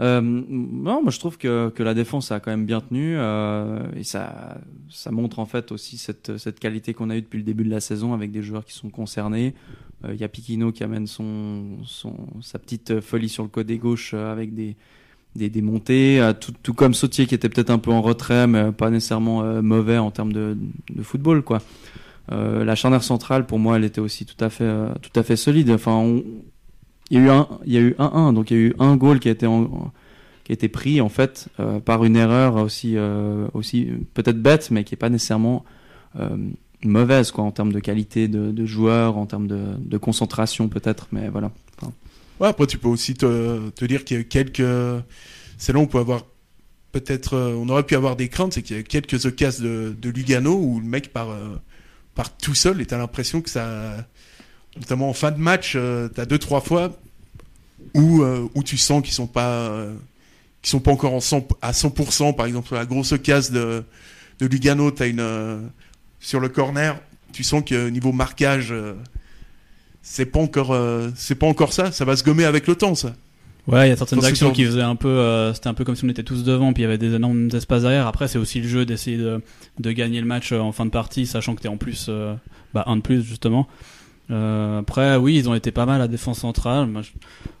[0.00, 3.16] Non, moi je trouve que, que la défense a quand même bien tenu
[3.96, 7.44] et ça, ça montre en fait aussi cette, cette qualité qu'on a eue depuis le
[7.44, 9.54] début de la saison avec des joueurs qui sont concernés.
[10.08, 14.14] Il y a Piquino qui amène son, son, sa petite folie sur le côté gauche
[14.14, 14.76] avec des,
[15.34, 18.70] des, des montées, tout, tout comme Sautier qui était peut-être un peu en retrait, mais
[18.70, 20.56] pas nécessairement mauvais en termes de,
[20.94, 21.42] de football.
[21.42, 21.60] quoi.
[22.32, 25.22] Euh, la charnière centrale, pour moi, elle était aussi tout à fait, euh, tout à
[25.22, 25.70] fait solide.
[25.70, 26.20] Enfin,
[27.10, 28.62] il y a eu un, il y a eu un 1 donc il y a
[28.64, 32.16] eu un goal qui a été qui a été pris en fait euh, par une
[32.16, 32.96] erreur aussi
[33.54, 35.64] aussi peut-être bête mais qui est pas nécessairement
[36.84, 41.30] mauvaise quoi en termes de qualité de, de joueur en termes de, concentration peut-être mais
[41.30, 41.50] voilà
[42.40, 44.62] Ouais, après, tu peux aussi te, dire qu'il y a eu quelques.
[45.56, 46.24] C'est là où on peut avoir.
[46.92, 47.36] Peut-être.
[47.36, 50.54] on aurait pu avoir des craintes, c'est qu'il y a quelques occasions de, de Lugano
[50.54, 51.56] où le mec euh,
[52.18, 53.96] part tout seul et t'as l'impression que ça.
[54.76, 56.96] Notamment en fin de match, euh, t'as deux, trois fois
[57.94, 59.48] où, euh, où tu sens qu'ils sont pas.
[59.70, 59.94] euh,
[60.60, 62.34] qu'ils sont pas encore en 100 à 100%.
[62.34, 63.84] Par exemple, la grosse occasion de,
[64.40, 65.20] de Lugano, t'as une.
[65.20, 65.60] euh,
[66.20, 67.00] sur le corner,
[67.32, 68.74] tu sens que niveau marquage.
[70.02, 70.76] c'est pas encore
[71.14, 73.14] c'est pas encore ça ça va se gommer avec le temps ça
[73.68, 75.94] Ouais, il y a certaines actions qui faisaient un peu, euh, c'était un peu comme
[75.94, 78.06] si on était tous devant, puis il y avait des énormes espaces derrière.
[78.06, 79.42] Après, c'est aussi le jeu d'essayer de,
[79.78, 82.34] de gagner le match euh, en fin de partie, sachant que t'es en plus, euh,
[82.74, 83.68] bah, un de plus justement.
[84.30, 86.86] Euh, après, oui, ils ont été pas mal à défense centrale.
[86.86, 87.10] Moi je,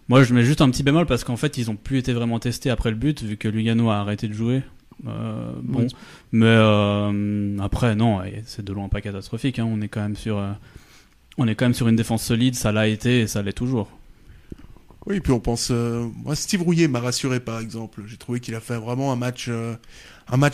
[0.08, 2.38] moi, je mets juste un petit bémol parce qu'en fait, ils ont plus été vraiment
[2.38, 4.62] testés après le but, vu que Lugano a arrêté de jouer.
[5.06, 5.86] Euh, bon,
[6.32, 9.58] mais euh, après, non, c'est de loin pas catastrophique.
[9.58, 9.68] Hein.
[9.70, 10.50] On est quand même sur, euh,
[11.36, 12.54] on est quand même sur une défense solide.
[12.54, 13.90] Ça l'a été et ça l'est toujours.
[15.08, 18.02] Oui puis on pense euh, moi Steve Rouillet m'a rassuré par exemple.
[18.06, 19.74] J'ai trouvé qu'il a fait vraiment un match euh,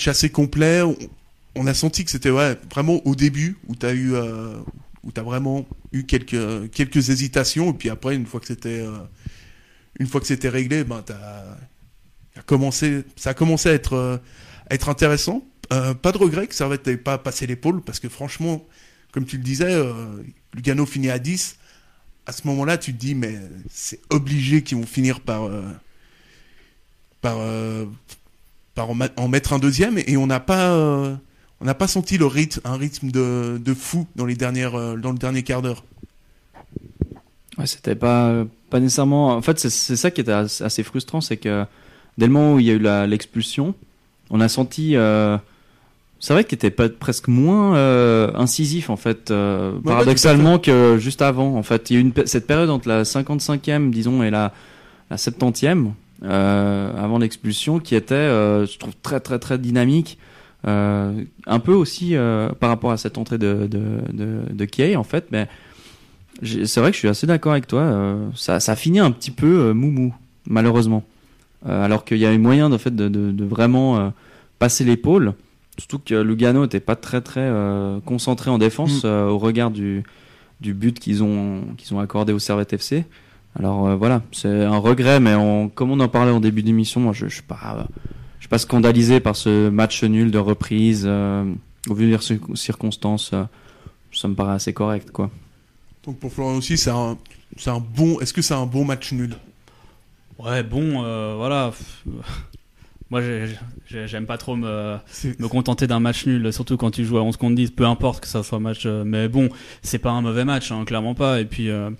[0.06, 0.80] assez complet.
[1.56, 4.54] On, a senti que c'était vraiment au début où t'as eu euh,
[5.16, 7.70] vraiment eu quelques quelques hésitations.
[7.70, 8.86] Et puis après une fois que c'était
[10.48, 11.04] réglé ben
[12.36, 14.20] ça a commencé à être
[14.70, 15.44] à intéressant.
[15.68, 18.64] Pas de regret que Servette n'ait pas passé l'épaule parce que franchement
[19.12, 19.76] comme tu le disais
[20.54, 21.58] Lugano finit à 10
[22.26, 23.38] à ce moment-là, tu te dis, mais
[23.70, 25.62] c'est obligé qu'ils vont finir par, euh,
[27.20, 27.86] par, euh,
[28.74, 31.16] par en, mettre un deuxième, et on n'a pas, euh,
[31.78, 35.42] pas senti le rythme, un rythme de, de fou dans les dernières, dans le dernier
[35.42, 35.84] quart d'heure.
[37.58, 39.36] Ouais, c'était pas, pas nécessairement.
[39.36, 41.64] En fait, c'est ça qui était as- assez frustrant, c'est que
[42.18, 43.74] dès le moment où il y a eu l'expulsion,
[44.30, 44.96] on a senti.
[46.24, 50.96] C'est vrai qu'il était pas, presque moins euh, incisif, en fait, euh, ouais, paradoxalement que
[50.98, 51.54] juste avant.
[51.54, 54.54] En fait, il y a eu une, cette période entre la 55e, disons, et la,
[55.10, 55.90] la 70e,
[56.22, 60.18] euh, avant l'expulsion, qui était, je trouve, très, très, très dynamique.
[60.66, 62.14] Un peu aussi
[62.58, 65.46] par rapport à cette entrée de, de, de, de Kay, en fait, mais
[66.42, 68.16] c'est vrai que je suis assez d'accord avec toi.
[68.34, 70.14] ça, ça a fini un petit peu moumou,
[70.46, 71.04] malheureusement.
[71.68, 74.10] Alors qu'il y a eu moyen de, fait, de, de, de vraiment
[74.58, 75.34] passer l'épaule.
[75.78, 79.06] Surtout que Lugano n'était pas très très euh, concentré en défense Mm.
[79.06, 80.04] euh, au regard du,
[80.60, 83.04] du but qu'ils ont, qu'ils ont accordé au Servette FC.
[83.58, 87.00] Alors euh, voilà, c'est un regret, mais on- comme on en parlait en début d'émission,
[87.00, 87.82] moi je ne suis pas, euh,
[88.38, 91.04] je suis pas scandalisé par ce match nul de reprise.
[91.06, 91.44] euh,
[91.88, 93.44] au vu des cir- circonstances, euh,
[94.12, 95.10] ça me paraît assez correct.
[95.10, 95.30] quoi.
[96.04, 97.18] Donc pour Florian aussi, c'est un,
[97.58, 98.20] c'est un bon.
[98.20, 99.34] Est-ce que c'est un bon match nul?
[100.38, 101.72] Ouais, bon, euh, voilà.
[103.14, 103.46] Moi, j'ai-
[103.86, 104.96] j'ai- j'aime pas trop me,
[105.38, 108.22] me contenter d'un match nul, surtout quand tu joues à 11 contre 10, peu importe
[108.22, 108.86] que ça soit match.
[108.86, 109.50] euh, mais bon,
[109.82, 111.40] c'est pas un mauvais match, hein, clairement pas.
[111.40, 111.90] Et puis, euh,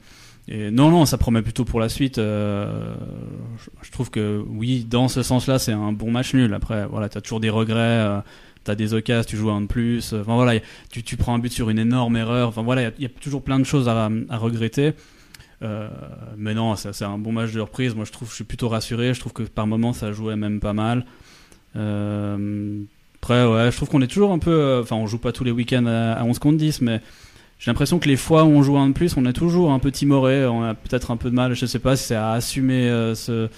[0.49, 2.19] et non, non, ça promet plutôt pour la suite.
[2.19, 2.95] euh,
[3.59, 6.53] je, je trouve que oui, dans ce sens-là, c'est un bon match nul.
[6.53, 7.79] Après, voilà, t'as toujours des regrets.
[7.79, 8.19] euh,
[8.65, 10.15] T'as des occasions, tu joues un de plus.
[10.15, 10.59] Enfin voilà,
[10.91, 12.49] tu, tu prends un but sur une énorme erreur.
[12.49, 14.95] Enfin voilà, il y y, a toujours plein de choses à, à regretter.
[15.65, 15.89] Euh,
[16.37, 17.95] mais non, c'est un bon match de reprise.
[17.95, 19.15] Moi, je trouve, je suis plutôt rassuré.
[19.15, 21.07] Je trouve que par moments, ça jouait même pas mal.
[21.77, 22.83] Euh,
[23.17, 24.53] après, ouais, je trouve qu'on est toujours un peu.
[24.53, 27.01] euh, Enfin, on joue pas tous les week-ends à, à 11 contre 10, mais
[27.59, 29.79] j'ai l'impression que les fois où on joue un de plus, on est toujours un
[29.79, 30.45] peu timoré.
[30.47, 31.55] On a peut-être un peu de mal.
[31.55, 33.49] Je sais pas si c'est à assumer ce,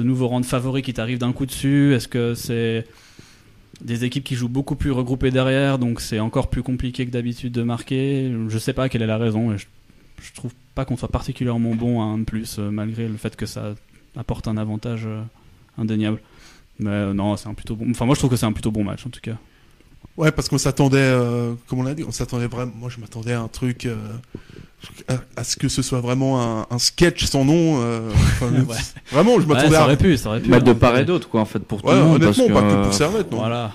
[0.00, 1.94] nouveau rang de favori qui t'arrive d'un coup dessus.
[1.94, 2.86] Est-ce que c'est
[3.80, 7.52] des équipes qui jouent beaucoup plus regroupées derrière, donc c'est encore plus compliqué que d'habitude
[7.52, 8.32] de marquer?
[8.48, 9.50] Je sais pas quelle est la raison.
[10.22, 13.36] Je trouve pas qu'on soit particulièrement bon à un de plus, euh, malgré le fait
[13.36, 13.74] que ça
[14.16, 15.20] apporte un avantage euh,
[15.78, 16.20] indéniable.
[16.78, 17.86] Mais euh, non, c'est un plutôt bon.
[17.90, 19.36] Enfin, moi je trouve que c'est un plutôt bon match en tout cas.
[20.16, 22.70] Ouais, parce qu'on s'attendait, euh, comme on l'a dit, on s'attendait vraiment.
[22.76, 23.96] Moi, je m'attendais à un truc, euh,
[25.08, 27.80] à, à ce que ce soit vraiment un, un sketch sans nom.
[27.82, 28.76] euh, enfin, Ouais.
[29.10, 29.84] Vraiment, je Ouais, m'attendais ça à.
[29.86, 30.50] aurait pu, ça aurait pu.
[30.50, 32.22] Bah, de hein, part et d'autre, quoi, en fait, pour tout Ouais, le monde.
[32.22, 33.38] honnêtement, parce pas que, que pour Servette, non.
[33.38, 33.74] Voilà.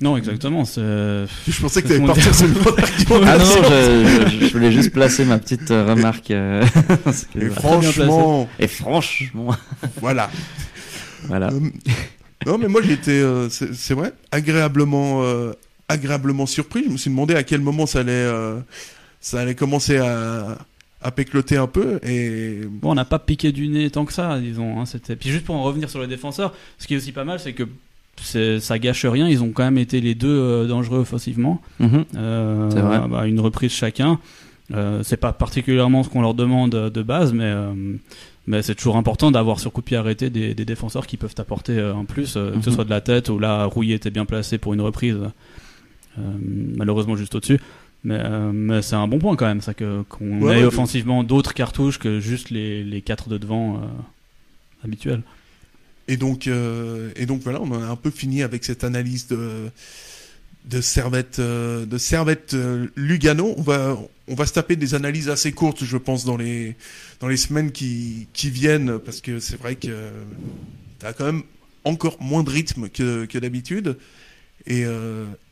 [0.00, 0.64] Non, exactement.
[0.64, 0.80] C'est.
[0.80, 4.92] Je pensais que t'allais Comment partir sur une Ah non, je, je- je voulais juste
[4.92, 6.30] placer ma petite euh, remarque.
[6.30, 6.64] euh,
[7.40, 9.54] Et franchement, Et franchement,
[10.00, 10.30] voilà.
[11.28, 11.48] voilà.
[11.48, 11.60] Euh,
[12.46, 15.52] non, mais moi j'étais, euh, c'est vrai, agréablement, euh,
[15.88, 16.84] agréablement surpris.
[16.86, 18.60] Je me suis demandé à quel moment ça allait, euh,
[19.20, 20.58] ça allait commencer à,
[21.00, 22.00] à pécloter un peu.
[22.02, 24.80] Et Bon, on n'a pas piqué du nez tant que ça, disons.
[24.80, 25.16] Hein, c'était.
[25.16, 27.52] Puis juste pour en revenir sur les défenseurs, ce qui est aussi pas mal, c'est
[27.54, 27.62] que
[28.20, 29.28] ça gâche rien.
[29.28, 31.60] Ils ont quand même été les deux euh, dangereux offensivement.
[31.80, 33.00] Euh, C'est vrai.
[33.08, 34.18] bah, une reprise chacun.
[34.72, 37.72] Euh, c'est pas particulièrement ce qu'on leur demande de base, mais euh,
[38.46, 41.34] mais c'est toujours important d'avoir sur coup de pied arrêté des, des défenseurs qui peuvent
[41.38, 42.74] apporter euh, un plus, euh, que ce Mhm.
[42.74, 45.18] soit de la tête ou là Rouillet était bien placé pour une reprise,
[46.18, 46.22] euh,
[46.76, 47.60] malheureusement juste au-dessus.
[48.04, 50.64] Mais, euh, mais c'est un bon point quand même, ça que qu'on Ouais, ait ouais,
[50.64, 53.78] offensivement d'autres cartouches que juste les, les quatre de devant euh,
[54.84, 55.22] habituels.
[56.08, 59.26] Et donc, euh, et donc voilà, on en a un peu fini avec cette analyse
[59.28, 59.70] de
[60.66, 63.54] de Servette, euh, de Servette euh, Lugano.
[63.56, 66.76] On va on va se taper des analyses assez courtes, je pense, dans les
[67.20, 70.10] dans les semaines qui qui viennent, parce que c'est vrai que
[70.98, 71.42] t'as quand même
[71.84, 73.96] encore moins de rythme que que d'habitude.
[74.66, 74.84] Et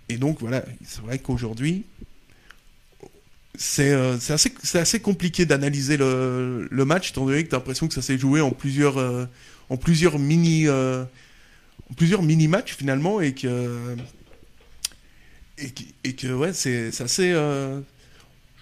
[0.08, 1.84] et donc voilà, c'est vrai qu'aujourd'hui
[3.54, 7.94] c'est euh, assez assez compliqué d'analyser le le match, étant donné que t'as l'impression que
[7.94, 8.98] ça s'est joué en plusieurs
[9.72, 11.04] en plusieurs mini euh,
[11.96, 13.96] plusieurs mini matchs finalement et que
[16.04, 17.80] et que, ouais c'est assez euh,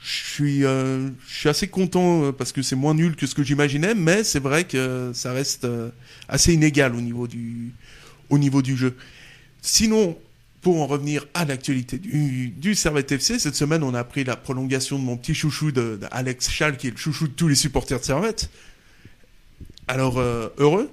[0.03, 3.35] je suis euh, je suis assez content euh, parce que c'est moins nul que ce
[3.35, 5.67] que j'imaginais mais c'est vrai que ça reste
[6.29, 7.73] assez inégal au niveau du
[8.29, 8.97] au niveau du jeu
[9.63, 10.17] sinon
[10.61, 14.37] pour en revenir à l'actualité du, du Servette FC, cette semaine, on a appris la
[14.37, 17.49] prolongation de mon petit chouchou de, de Alex Schall, qui est le chouchou de tous
[17.49, 18.51] les supporters de Servette.
[19.89, 20.91] Alors, heureux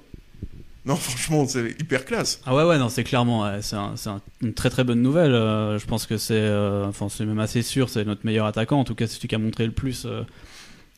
[0.88, 2.40] Non, franchement, c'est hyper classe.
[2.46, 5.02] Ah ouais ouais non c'est clairement ouais, c'est un- c'est un- une très très bonne
[5.02, 5.34] nouvelle.
[5.34, 8.80] euh, je pense que c'est euh, enfin c'est même assez sûr c'est notre meilleur attaquant
[8.80, 10.24] en tout cas c'est celui qui a montré le plus euh,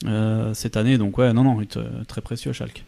[0.05, 2.83] euh, cette année donc ouais non non il est euh, très précieux Schalke.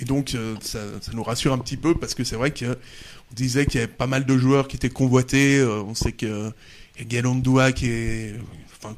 [0.00, 2.64] Et donc, euh, ça, ça nous rassure un petit peu parce que c'est vrai que
[2.64, 5.58] on disait qu'il y avait pas mal de joueurs qui étaient convoités.
[5.58, 6.50] euh, on sait que
[6.96, 8.34] il y a Gaël Ondua qui est.
[8.82, 8.96] Enfin,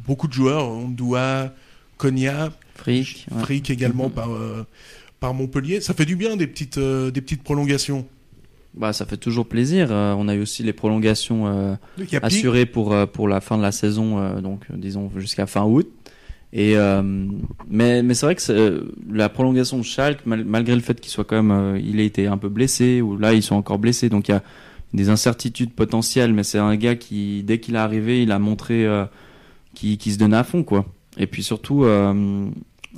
[0.00, 0.68] beaucoup de joueurs.
[0.68, 1.54] Ondua,
[1.98, 3.26] Konya, Frick.
[3.30, 3.42] ouais.
[3.42, 4.12] Frick également Mhm.
[4.12, 4.66] par, euh,
[5.24, 5.80] par Montpellier.
[5.80, 8.04] Ça fait du bien des petites, euh, des petites prolongations.
[8.74, 9.88] Bah, ça fait toujours plaisir.
[9.90, 11.74] Euh, on a eu aussi les prolongations euh,
[12.20, 15.88] assurées pour, pour la fin de la saison, donc disons jusqu'à fin août.
[16.52, 16.74] Et
[17.68, 21.24] mais mais c'est vrai que la prolongation de Schalke, mal- malgré le fait qu'il soit
[21.24, 24.28] quand même, il a été un peu blessé ou là ils sont encore blessés, donc
[24.28, 24.42] il y a
[24.92, 26.34] des incertitudes potentielles.
[26.34, 28.86] Mais c'est un gars qui dès qu'il est arrivé, il a montré
[29.74, 30.84] qu'il se donnait à fond quoi.
[31.16, 31.86] Et puis surtout,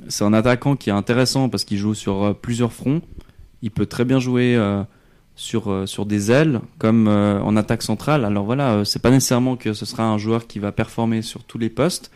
[0.09, 3.01] c'est un attaquant qui est intéressant parce qu'il joue sur euh, plusieurs fronts.
[3.61, 4.83] Il peut très bien jouer euh,
[5.35, 8.25] sur euh, sur des ailes comme en attaque centrale.
[8.25, 11.57] Alors voilà, c'est pas nécessairement que ce sera un joueur qui va performer sur tous
[11.57, 12.11] les postes,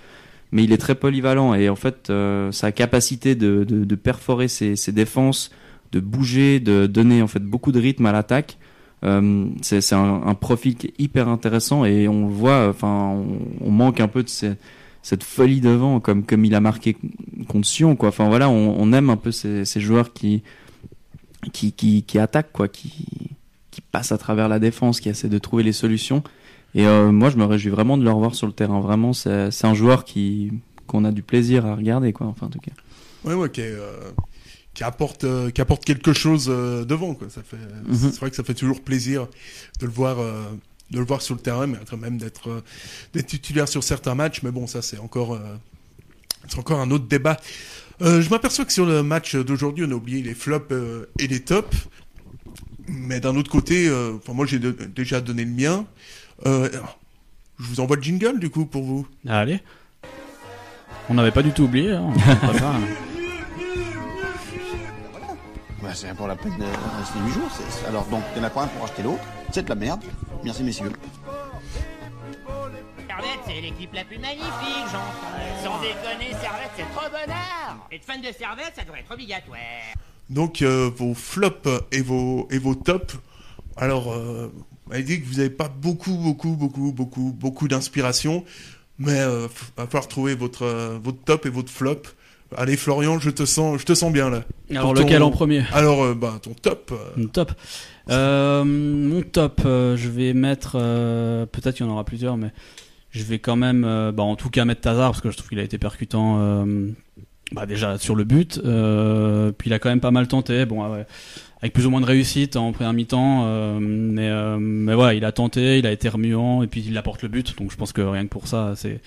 [0.52, 2.12] mais il est très polyvalent et en fait
[2.52, 5.52] sa capacité de, perforer ses, ses défenses,
[5.92, 8.58] de bouger, de donner en fait beaucoup de rythme à l'attaque.
[9.04, 14.00] C'est un, un profil qui est hyper intéressant et on voit, enfin on, on manque
[14.00, 14.54] un peu de ces-
[15.04, 16.96] cette folie devant comme comme il a marqué
[17.48, 18.10] contre Sion quoi.
[18.10, 20.44] Enfin voilà, on, on aime un peu ces, ces joueurs qui
[21.54, 23.32] qui, qui, qui attaque, quoi, qui,
[23.72, 26.22] qui passe à travers la défense, qui essaie de trouver les solutions.
[26.76, 28.80] Et euh, moi, je me réjouis vraiment de le revoir sur le terrain.
[28.80, 30.52] Vraiment, c'est c'est un joueur qui
[30.86, 32.28] qu'on a du plaisir à regarder, quoi.
[32.28, 32.72] Enfin, en tout cas.
[33.26, 34.12] Ouais, ouais, qui, est, euh,
[34.76, 37.28] qui apporte, euh, qui apporte quelque chose devant, quoi.
[37.30, 37.96] Ça fait, Mhm.
[38.12, 39.28] c'est vrai que ça fait toujours plaisir
[39.80, 40.18] de le voir,
[40.92, 42.64] de le voir sur le terrain, mais quand même d'être, euh,
[43.14, 44.44] d'être titulaire sur certains matchs.
[44.44, 45.40] Mais bon, ça, c'est encore, euh,
[46.48, 47.38] c'est encore un autre débat.
[48.02, 50.74] Euh, je m'aperçois que sur le match d'aujourd'hui, on a oublié les flops
[51.18, 51.88] et les tops.
[52.88, 55.86] Mais d'un autre côté, enfin, moi, j'ai déjà donné le mien.
[56.44, 56.80] Je
[57.60, 59.08] vous envoie le jingle, du coup, pour vous.
[59.28, 59.62] Allez.
[61.10, 61.92] On n'avait pas du tout oublié.
[61.92, 62.12] Hein.
[62.44, 62.52] on
[65.94, 67.50] c'est pour la peine de rester 8 jours.
[67.88, 69.24] Alors donc, il n'y en a pas un pour acheter l'autre.
[69.52, 70.02] C'est de la merde.
[70.44, 70.92] Merci messieurs.
[73.08, 75.64] Servette, c'est l'équipe la plus magnifique, j'entends.
[75.64, 77.88] Sans déconner, Servette, c'est trop bonheur.
[77.92, 79.58] Être fan de Servette, ça devrait être obligatoire.
[80.30, 83.16] Donc euh, vos flops et vos et vos tops.
[83.78, 84.52] Alors, euh,
[84.88, 88.46] vous dit que vous n'avez pas beaucoup, beaucoup, beaucoup, beaucoup, beaucoup d'inspiration,
[88.98, 92.02] mais euh, f- va falloir trouver votre euh, votre top et votre flop.
[92.58, 94.44] Allez Florian, je te sens, je te sens bien là.
[94.72, 96.94] Alors ton- lequel en premier Alors, euh, bah ton top.
[97.16, 97.54] Mon top.
[98.10, 100.72] Euh, mon top, euh, je vais mettre.
[101.52, 102.52] Peut-être qu'il y en aura plusieurs, mais
[103.12, 103.82] je vais quand même.
[104.14, 106.66] bah, en tout cas, mettre Tazar parce que je trouve qu'il a été percutant.
[107.54, 108.60] bah, déjà sur le but.
[109.58, 110.66] puis il a quand même pas mal tenté.
[110.66, 111.06] Bon, ah ouais,
[111.62, 113.80] avec plus ou moins de réussite en première mi-temps.
[113.80, 117.30] mais, mais voilà, il a tenté, il a été remuant et puis il apporte le
[117.30, 117.58] but.
[117.58, 119.00] Donc je pense que rien que pour ça, c'est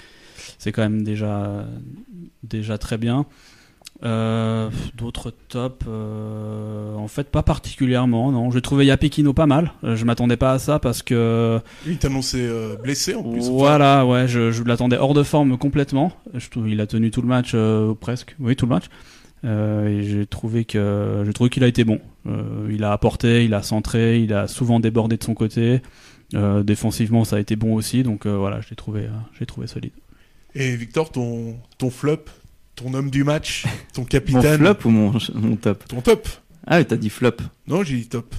[0.58, 1.64] c'est quand même déjà
[2.42, 3.26] déjà très bien.
[4.04, 8.32] Euh, D'autres tops, euh, en fait pas particulièrement.
[8.32, 9.72] Non, j'ai trouvé Yapikino pas mal.
[9.84, 13.42] Euh, je m'attendais pas à ça parce que il est annoncé euh, blessé en plus.
[13.42, 16.12] Enfin, voilà, ouais, je, je l'attendais hors de forme complètement.
[16.34, 17.54] Je trouve il a tenu tout le match
[18.00, 18.86] presque, oui tout le match.
[19.44, 22.00] Et j'ai trouvé que j'ai trouvé qu'il a été bon.
[22.68, 25.82] Il a apporté, il a centré, il a souvent débordé de son côté.
[26.62, 28.02] Défensivement, ça a été bon aussi.
[28.02, 29.92] Donc voilà, je l'ai trouvé, j'ai trouvé solide.
[30.54, 32.24] Et Victor, ton ton flop,
[32.76, 36.28] ton homme du match, ton Mon capitaine, flop ou mon, mon top ton top.
[36.66, 37.36] Ah, oui, t'as dit flop.
[37.66, 38.34] Non, j'ai dit top.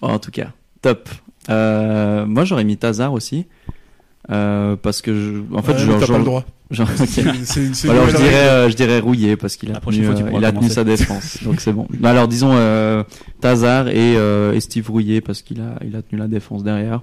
[0.00, 1.08] Bon, en tout cas, top.
[1.50, 3.46] Euh, moi, j'aurais mis Tazar aussi.
[4.30, 6.44] Euh, parce que, je, en fait, Ouais, je t'as pas le droit.
[6.72, 10.44] genre- Alors je dirais, euh, je dirais rouillé parce qu'il a, tenu, fois, euh, il
[10.44, 11.86] a tenu sa défense, donc c'est bon.
[12.02, 13.04] Alors disons euh,
[13.42, 17.02] Tazar et, euh, et Steve Rouillé parce qu'il a, il a tenu la défense derrière.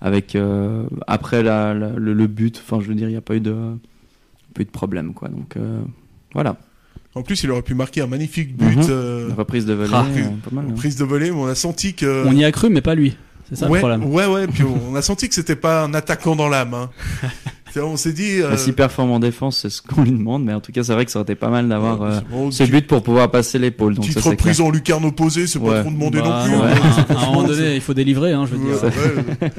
[0.00, 3.20] Avec euh, après la, la- le, le but, enfin je veux dire, il n'y a
[3.20, 3.52] pas eu de,
[4.54, 5.28] pas eu de problème quoi.
[5.28, 5.80] Donc euh,
[6.34, 6.56] voilà,
[7.14, 8.76] En plus, il aurait pu marquer un magnifique but.
[8.76, 8.86] Mhm.
[8.90, 10.04] euh, une reprise de volée, Ah.
[10.08, 10.66] euh, pas mal.
[10.68, 10.74] hein.
[10.76, 12.24] prise de volée, mais on a senti que.
[12.26, 13.16] On y a cru, mais pas lui.
[13.48, 14.04] C'est ça ouais, le problème.
[14.12, 16.74] Ouais, ouais, puis on a senti que c'était pas un attaquant dans l'âme.
[16.74, 16.90] Hein.
[17.76, 18.40] On s'est dit.
[18.42, 20.92] euh, S'il performe en défense, c'est ce qu'on lui demande, mais en tout cas, c'est
[20.94, 23.58] vrai que ça aurait été pas mal d'avoir euh, bon, ce but pour pouvoir passer
[23.58, 23.94] l'épaule.
[23.94, 24.32] Donc ça, Petite clair.
[24.32, 25.70] reprise en lucarne opposée, c'est Ouais.
[25.76, 26.66] pas trop demandé Bah, non plus.
[26.66, 27.06] hein.
[27.10, 28.82] à un moment donné, il faut délivrer, hein, je veux dire.
[28.82, 28.90] Ouais,
[29.42, 29.52] ouais.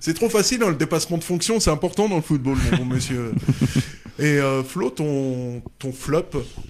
[0.00, 2.84] C'est- trop facile, hein, le dépassement de fonction, c'est important dans le football, mon bon
[2.94, 3.32] monsieur.
[4.20, 6.26] Et euh, Flo, ton, ton flop,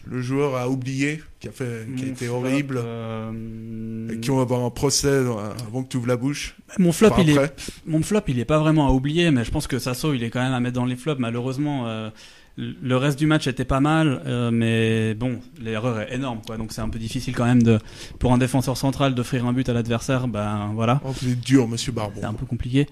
[0.06, 4.28] le joueur à oublier, qui a, fait, qui a été flop, horrible, euh, et qui
[4.30, 5.32] vont avoir un procès euh,
[5.66, 6.56] avant que tu ouvres la bouche.
[6.78, 9.50] Mon flop, Enfin, il est, mon flop, il est pas vraiment à oublier, mais je
[9.50, 11.20] pense que Sasso, il est quand même à mettre dans les flops.
[11.20, 12.10] Malheureusement, euh,
[12.56, 16.56] le reste du match était pas mal, euh, mais bon, l'erreur est énorme, quoi.
[16.56, 17.78] Donc c'est un peu difficile quand même de,
[18.18, 20.28] pour un défenseur central d'offrir un but à l'adversaire.
[20.28, 22.20] Ben voilà, Oh, vous êtes dur, monsieur Barbon.
[22.20, 22.86] c'est un peu compliqué.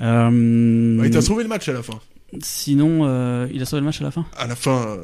[0.00, 1.98] Euh, il t'a sauvé le match à la fin.
[2.42, 4.26] Sinon, euh, il a sauvé le match à la fin.
[4.36, 4.96] À la fin, euh,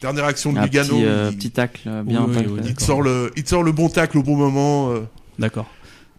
[0.00, 2.52] dernière action de Un Lugano, petit, euh, il, petit tacle euh, bien Oui, oui, taclé.
[2.52, 4.90] oui, il te sort le, il sort le bon tacle au bon moment.
[4.92, 5.00] euh.
[5.38, 5.66] D'accord.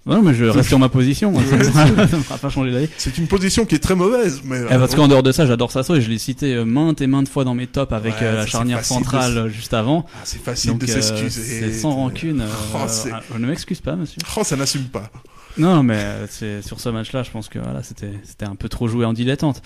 [0.05, 1.35] Non, mais je reste sur ma position.
[1.37, 2.87] ça, fera- ça me fera pas changer d'avis.
[2.97, 4.61] C'est une position qui est très mauvaise, mais.
[4.69, 7.07] Eh, parce qu'en dehors de ça, j'adore Sasso et je l'ai cité euh, maintes et
[7.07, 9.73] maintes fois dans mes tops avec Ouais, euh, ça, la charnière de centrale euh, juste
[9.73, 10.05] avant.
[10.15, 11.41] Ah, c'est facile Donc de euh, s'excuser.
[11.59, 12.39] c'est sans rancune.
[12.39, 12.77] euh, Oh,
[13.11, 14.19] ah, je ne m'excuse pas, monsieur.
[14.37, 15.11] Oh, ça n'assume pas.
[15.57, 18.69] Non, mais euh, c'est sur ce match-là, je pense que voilà, c'était c'était un peu
[18.69, 19.61] trop joué en dilettante.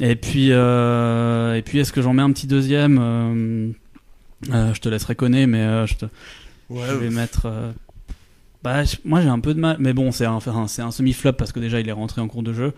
[0.00, 3.70] Et puis euh, et puis est-ce que j'en mets un petit deuxième euh,
[4.52, 6.04] euh, Je te laisserai connaître, mais je, te-
[6.70, 7.50] Ouais, je vais mettre.
[8.62, 10.90] bah, je- moi j'ai un peu de mal, mais bon, c'est un, enfin, c'est un
[10.90, 12.72] semi-flop parce que déjà il est rentré en cours de jeu.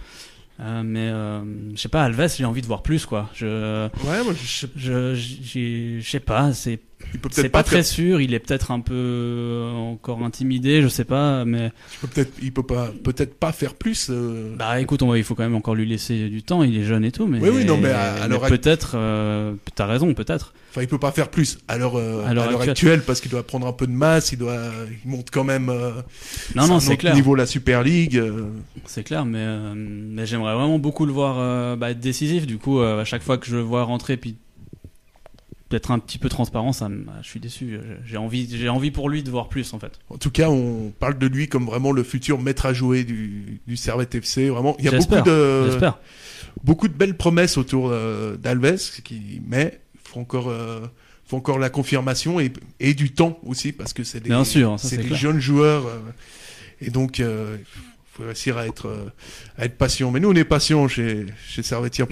[0.61, 1.41] Euh, mais euh,
[1.75, 3.31] je sais pas, Alves, j'ai envie de voir plus quoi.
[3.35, 6.79] Je ouais, moi, je sais je j'ai- je sais pas, c'est
[7.15, 8.21] il peut peut-être pas pas, très sûr.
[8.21, 12.33] Il est peut-être un peu euh, encore intimidé, je sais pas, mais il peut peut-être,
[12.43, 14.09] il peut pas, peut-être pas faire plus.
[14.11, 16.63] euh, bah écoute, on va- il faut quand même encore lui laisser du temps.
[16.63, 19.55] Il est jeune et tout, mais Oui, oui, non, mais à- à l'heure peut-être, euh,
[19.75, 20.55] t'as raison, peut-être.
[20.71, 22.71] Enfin, il peut pas faire plus à l'heure, euh, À actuelle.
[22.71, 24.61] actuelle parce qu'il doit prendre un peu de masse, il doit,
[25.05, 25.67] il monte quand même.
[26.55, 27.15] Non, non, c'est clair.
[27.15, 28.23] Niveau la Super League.
[28.87, 32.47] C'est clair, mais, mais j'aimerais vraiment beaucoup le voir bah, être décisif.
[32.47, 34.37] Du coup, à chaque fois que je le vois rentrer, puis
[35.71, 36.89] d'être un petit peu transparent, ça,
[37.23, 37.79] je suis déçu.
[38.05, 39.99] J'ai envie, j'ai envie pour lui de voir plus, en fait.
[40.09, 43.61] En tout cas, on parle de lui comme vraiment le futur maître à jouer du,
[43.67, 44.49] du Servette FC.
[44.49, 45.71] Vraiment, il y a beaucoup de,
[46.65, 50.81] beaucoup de belles promesses autour euh, d'Alves, qui, mais il faut encore, euh,
[51.27, 54.79] faut encore la confirmation et, et du temps aussi parce que c'est des, Bien sûr,
[54.79, 56.01] ça, des jeunes joueurs euh,
[56.81, 57.57] et donc euh,
[58.13, 59.09] faut réussir à être, euh,
[59.57, 60.11] à être patient.
[60.11, 61.63] Mais nous, on est patient chez, chez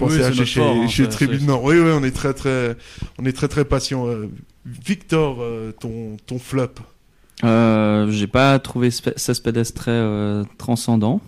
[0.07, 1.63] Oui, c'est à notre chez, fort, hein, chez Tribune Nord.
[1.63, 2.75] Oui, oui, on est très, très,
[3.17, 4.07] on est très, très patient.
[4.07, 4.29] Euh,
[4.65, 6.67] Victor, euh, ton, ton flop.
[7.43, 11.21] Euh, j'ai pas trouvé Spe- Cespedes très euh, transcendant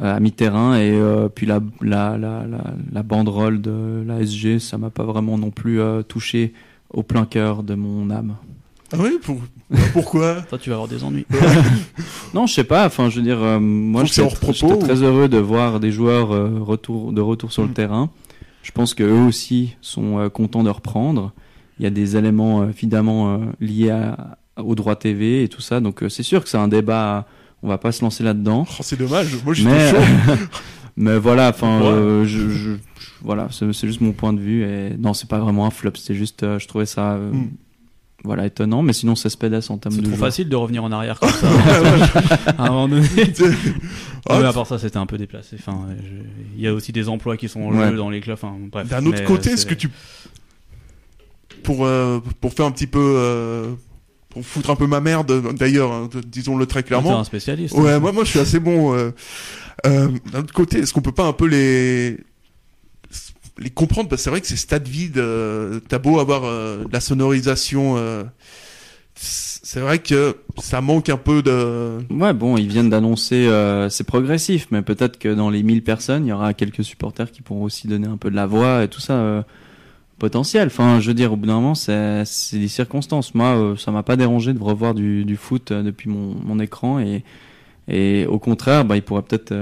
[0.00, 4.78] à mi-terrain et euh, puis la, la, la, la, la banderole de la SG, ça
[4.78, 6.52] m'a pas vraiment non plus euh, touché
[6.90, 8.36] au plein cœur de mon âme.
[8.92, 9.40] Ah oui, pour,
[9.92, 10.42] pourquoi?
[10.48, 11.26] Toi, tu vas avoir des ennuis.
[12.34, 12.86] Non, je sais pas.
[12.86, 16.58] Enfin, je veux dire, euh, moi, j'étais ou- très heureux de voir des joueurs euh,
[16.60, 17.68] retour, de retour sur Mm.
[17.68, 18.10] le terrain.
[18.62, 21.32] Je pense que eux aussi sont euh, contents de reprendre.
[21.78, 25.80] Il y a des éléments euh, évidemment liés à, au droit TV et tout ça.
[25.80, 27.26] Donc, c'est sûr que c'est un débat.
[27.62, 28.66] On va pas se lancer là-dedans.
[28.68, 29.36] Oh, C'est dommage.
[29.44, 29.96] Moi, j'étais Mais, chaud.
[30.96, 32.24] mais voilà, enfin, Ouais.
[32.26, 32.76] je, je- je-
[33.22, 34.62] voilà, c'est juste mon point de vue.
[34.64, 35.92] Et non, c'est pas vraiment un flop.
[35.96, 37.48] C'est juste, je trouvais ça, Mm.
[38.24, 38.82] Voilà, étonnant.
[38.82, 40.28] Mais sinon, c'est Spedes en termes C'est de trop joueur.
[40.28, 41.48] facile de revenir en arrière comme ça.
[42.58, 43.06] à un moment donné.
[44.30, 45.56] Ah, mais à part ça, c'était un peu déplacé.
[45.58, 46.22] Enfin, je-
[46.56, 47.88] il y a aussi des emplois qui sont en Ouais.
[47.90, 48.34] jeu dans les clubs.
[48.34, 48.86] Enfin, bref.
[48.86, 49.88] D'un autre côté, euh, est-ce que tu
[51.62, 53.72] pour euh, pour faire un petit peu euh,
[54.28, 57.18] pour foutre un peu ma merde d'ailleurs, hein, disons-le très T'es clairement.
[57.20, 57.74] un spécialiste.
[57.74, 58.00] Ouais, hein.
[58.00, 58.94] moi moi je suis assez bon.
[58.94, 59.12] euh,
[59.86, 62.18] euh, D'un autre côté, est-ce qu'on peut pas un peu les
[63.58, 66.84] les comprendre parce que c'est vrai que ces stades vides, euh, t'as beau avoir euh,
[66.84, 68.24] de la sonorisation, euh,
[69.14, 71.98] c'est vrai que ça manque un peu de.
[72.10, 76.26] Ouais, bon, ils viennent d'annoncer, euh, c'est progressif, mais peut-être que dans les 1000 personnes,
[76.26, 78.88] il y aura quelques supporters qui pourront aussi donner un peu de la voix et
[78.88, 79.44] tout ça
[80.18, 80.68] potentiel.
[80.68, 83.34] Enfin, je veux dire, au bout d'un moment, c'est des circonstances.
[83.34, 87.24] Moi, ça m'a pas dérangé de revoir du, foot depuis mon, mon écran et,
[87.88, 89.52] et au contraire, bah, ils pourraient peut-être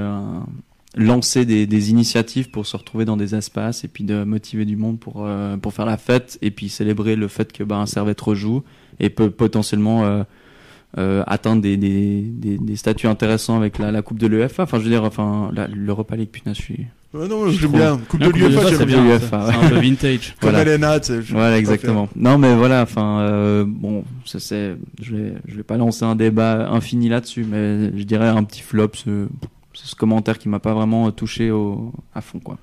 [0.96, 4.76] lancer des, des initiatives pour se retrouver dans des espaces et puis de motiver du
[4.76, 7.86] monde pour, euh, pour faire la fête et puis célébrer le fait que bah, un
[7.86, 8.62] servette rejoue
[8.98, 10.22] et peut potentiellement euh,
[10.96, 14.62] euh, atteindre des, des, des, des statuts intéressants avec la, la Coupe de l'UEFA.
[14.62, 16.86] Enfin, je veux dire, enfin, l'Europa League, putain, je suis.
[17.12, 18.00] Ouais, non, Je j'aime bien.
[18.08, 19.04] Coupe de l'UEFA, j'aime c'est bien.
[19.04, 19.18] bien.
[19.18, 19.66] C'est ouais.
[19.66, 20.34] un peu vintage.
[20.40, 20.62] Comme Voilà.
[20.62, 22.08] Elena, tu sais, Voilà, exactement.
[22.16, 26.16] Non, mais voilà, enfin, euh, bon, ça c'est, je vais, je vais pas lancer un
[26.16, 29.26] débat infini là-dessus, mais je dirais un petit flop, ce,
[29.76, 32.58] ce commentaire qui m'a pas vraiment touché au, à fond, quoi.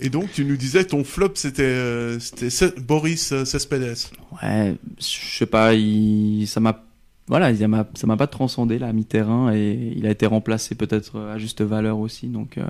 [0.00, 2.18] Et donc, tu nous disais, ton flop, c'était euh,
[2.82, 3.94] Boris euh, Cespedes.
[4.42, 6.82] Ouais, je sais pas, il, ça m'a,
[7.28, 11.20] voilà, il ça m'a pas transcendé là à mi-terrain et il a été remplacé peut-être
[11.20, 12.64] à juste valeur aussi, donc euh,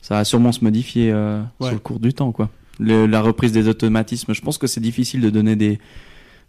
[0.00, 1.42] ça va sûrement se modifier Ouais.
[1.60, 2.48] sur le cours du temps, quoi.
[2.80, 5.78] Le- la reprise des automatismes, je pense que c'est difficile de donner des,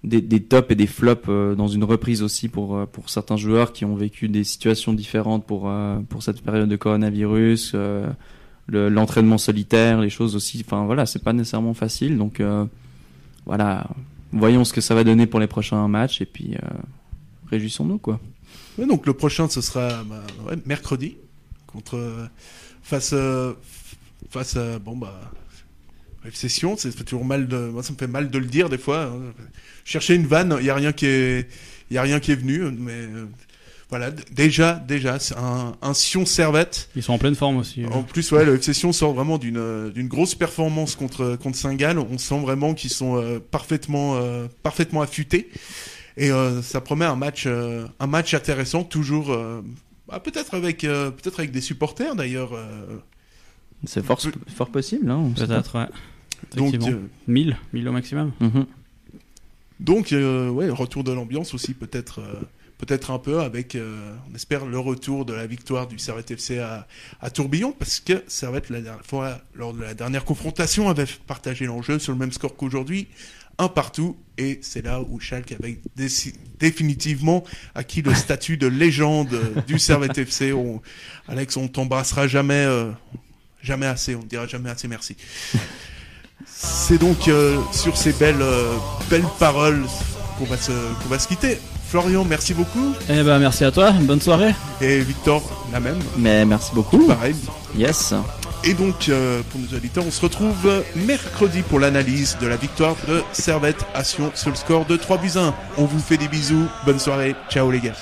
[0.03, 3.71] des, tops et des flops euh, dans une reprise aussi pour, euh, pour certains joueurs
[3.71, 9.37] qui ont vécu des situations différentes pour, euh, pour cette période de coronavirus, le- l'entraînement
[9.37, 10.61] solitaire, les choses aussi.
[10.65, 12.17] Enfin voilà, c'est pas nécessairement facile.
[12.17, 12.41] Donc
[13.45, 13.87] voilà,
[14.31, 16.55] voyons ce que ça va donner pour les prochains matchs et puis
[17.49, 18.19] réjouissons-nous quoi.
[18.77, 20.23] Donc, le prochain, ce sera bah,
[20.65, 21.15] mercredi,
[21.67, 22.29] contre.
[22.81, 23.11] face.
[23.13, 23.53] euh,
[24.29, 24.57] face.
[24.83, 25.13] Bon, bah.
[26.27, 27.57] FC Sion, ça fait toujours mal de.
[27.57, 29.03] Moi, ça me fait mal de le dire des fois.
[29.03, 29.33] hein.
[29.85, 31.47] Chercher une vanne, il y a rien qui est.
[31.91, 32.91] Y a rien qui est venu, mais.
[32.93, 33.25] euh,
[33.89, 36.89] voilà, déjà, déjà, c'est un, un Sion Servette.
[36.95, 37.85] Ils sont en pleine forme aussi.
[37.85, 41.99] En plus, ouais, le FC Sion sort vraiment d'une d'une grosse performance contre contre Saint-Gall.
[41.99, 45.49] On sent vraiment qu'ils sont euh, parfaitement euh, parfaitement affûtés
[46.17, 49.31] et euh, ça promet un match euh, un match intéressant toujours.
[49.31, 49.61] euh,
[50.07, 52.53] bah, peut-être avec euh, peut-être avec des supporters d'ailleurs.
[52.55, 52.97] euh,
[53.85, 54.19] C'est fort,
[54.55, 55.31] fort possible, hein.
[55.35, 55.87] Peut-être, ouais.
[56.55, 56.97] Donc Effectivement.
[56.99, 58.31] euh, 1000, 1000 au maximum.
[58.39, 58.65] Mhm.
[59.79, 62.19] donc euh, ouais, retour de l'ambiance aussi peut-être.
[62.19, 62.33] euh,
[62.79, 66.57] Peut-être un peu avec, euh, on espère, le retour de la victoire du Servette FC
[66.59, 66.85] à,
[67.21, 71.65] à Tourbillon, parce que Servette, la dernière fois, lors de la dernière confrontation, avait partagé
[71.65, 73.07] l'enjeu sur le même score qu'aujourd'hui,
[73.57, 75.79] un partout, et c'est là où Schalke avait
[76.59, 80.51] définitivement acquis le statut de légende euh, du Servette FC.
[80.51, 80.81] On-
[81.29, 82.91] Alex, on t'embrassera jamais, euh,
[83.61, 85.15] jamais assez, on ne dira jamais assez merci.
[86.45, 88.73] C'est donc euh, sur ces belles, euh,
[89.09, 89.83] belles paroles
[90.37, 91.59] qu'on va, se, qu'on va se quitter.
[91.87, 92.93] Florian, merci beaucoup.
[93.09, 93.91] Eh ben, merci à toi.
[93.91, 94.53] Bonne soirée.
[94.81, 95.99] Et Victor, la même.
[96.17, 97.05] Mais merci beaucoup.
[97.07, 97.35] Pareil.
[97.77, 98.13] Yes.
[98.63, 102.95] Et donc, euh, pour nos auditeurs, on se retrouve mercredi pour l'analyse de la victoire
[103.07, 105.53] de Servette à Sion sur le score de 3 buts 1.
[105.77, 106.65] On vous fait des bisous.
[106.85, 107.35] Bonne soirée.
[107.49, 107.93] Ciao les gars.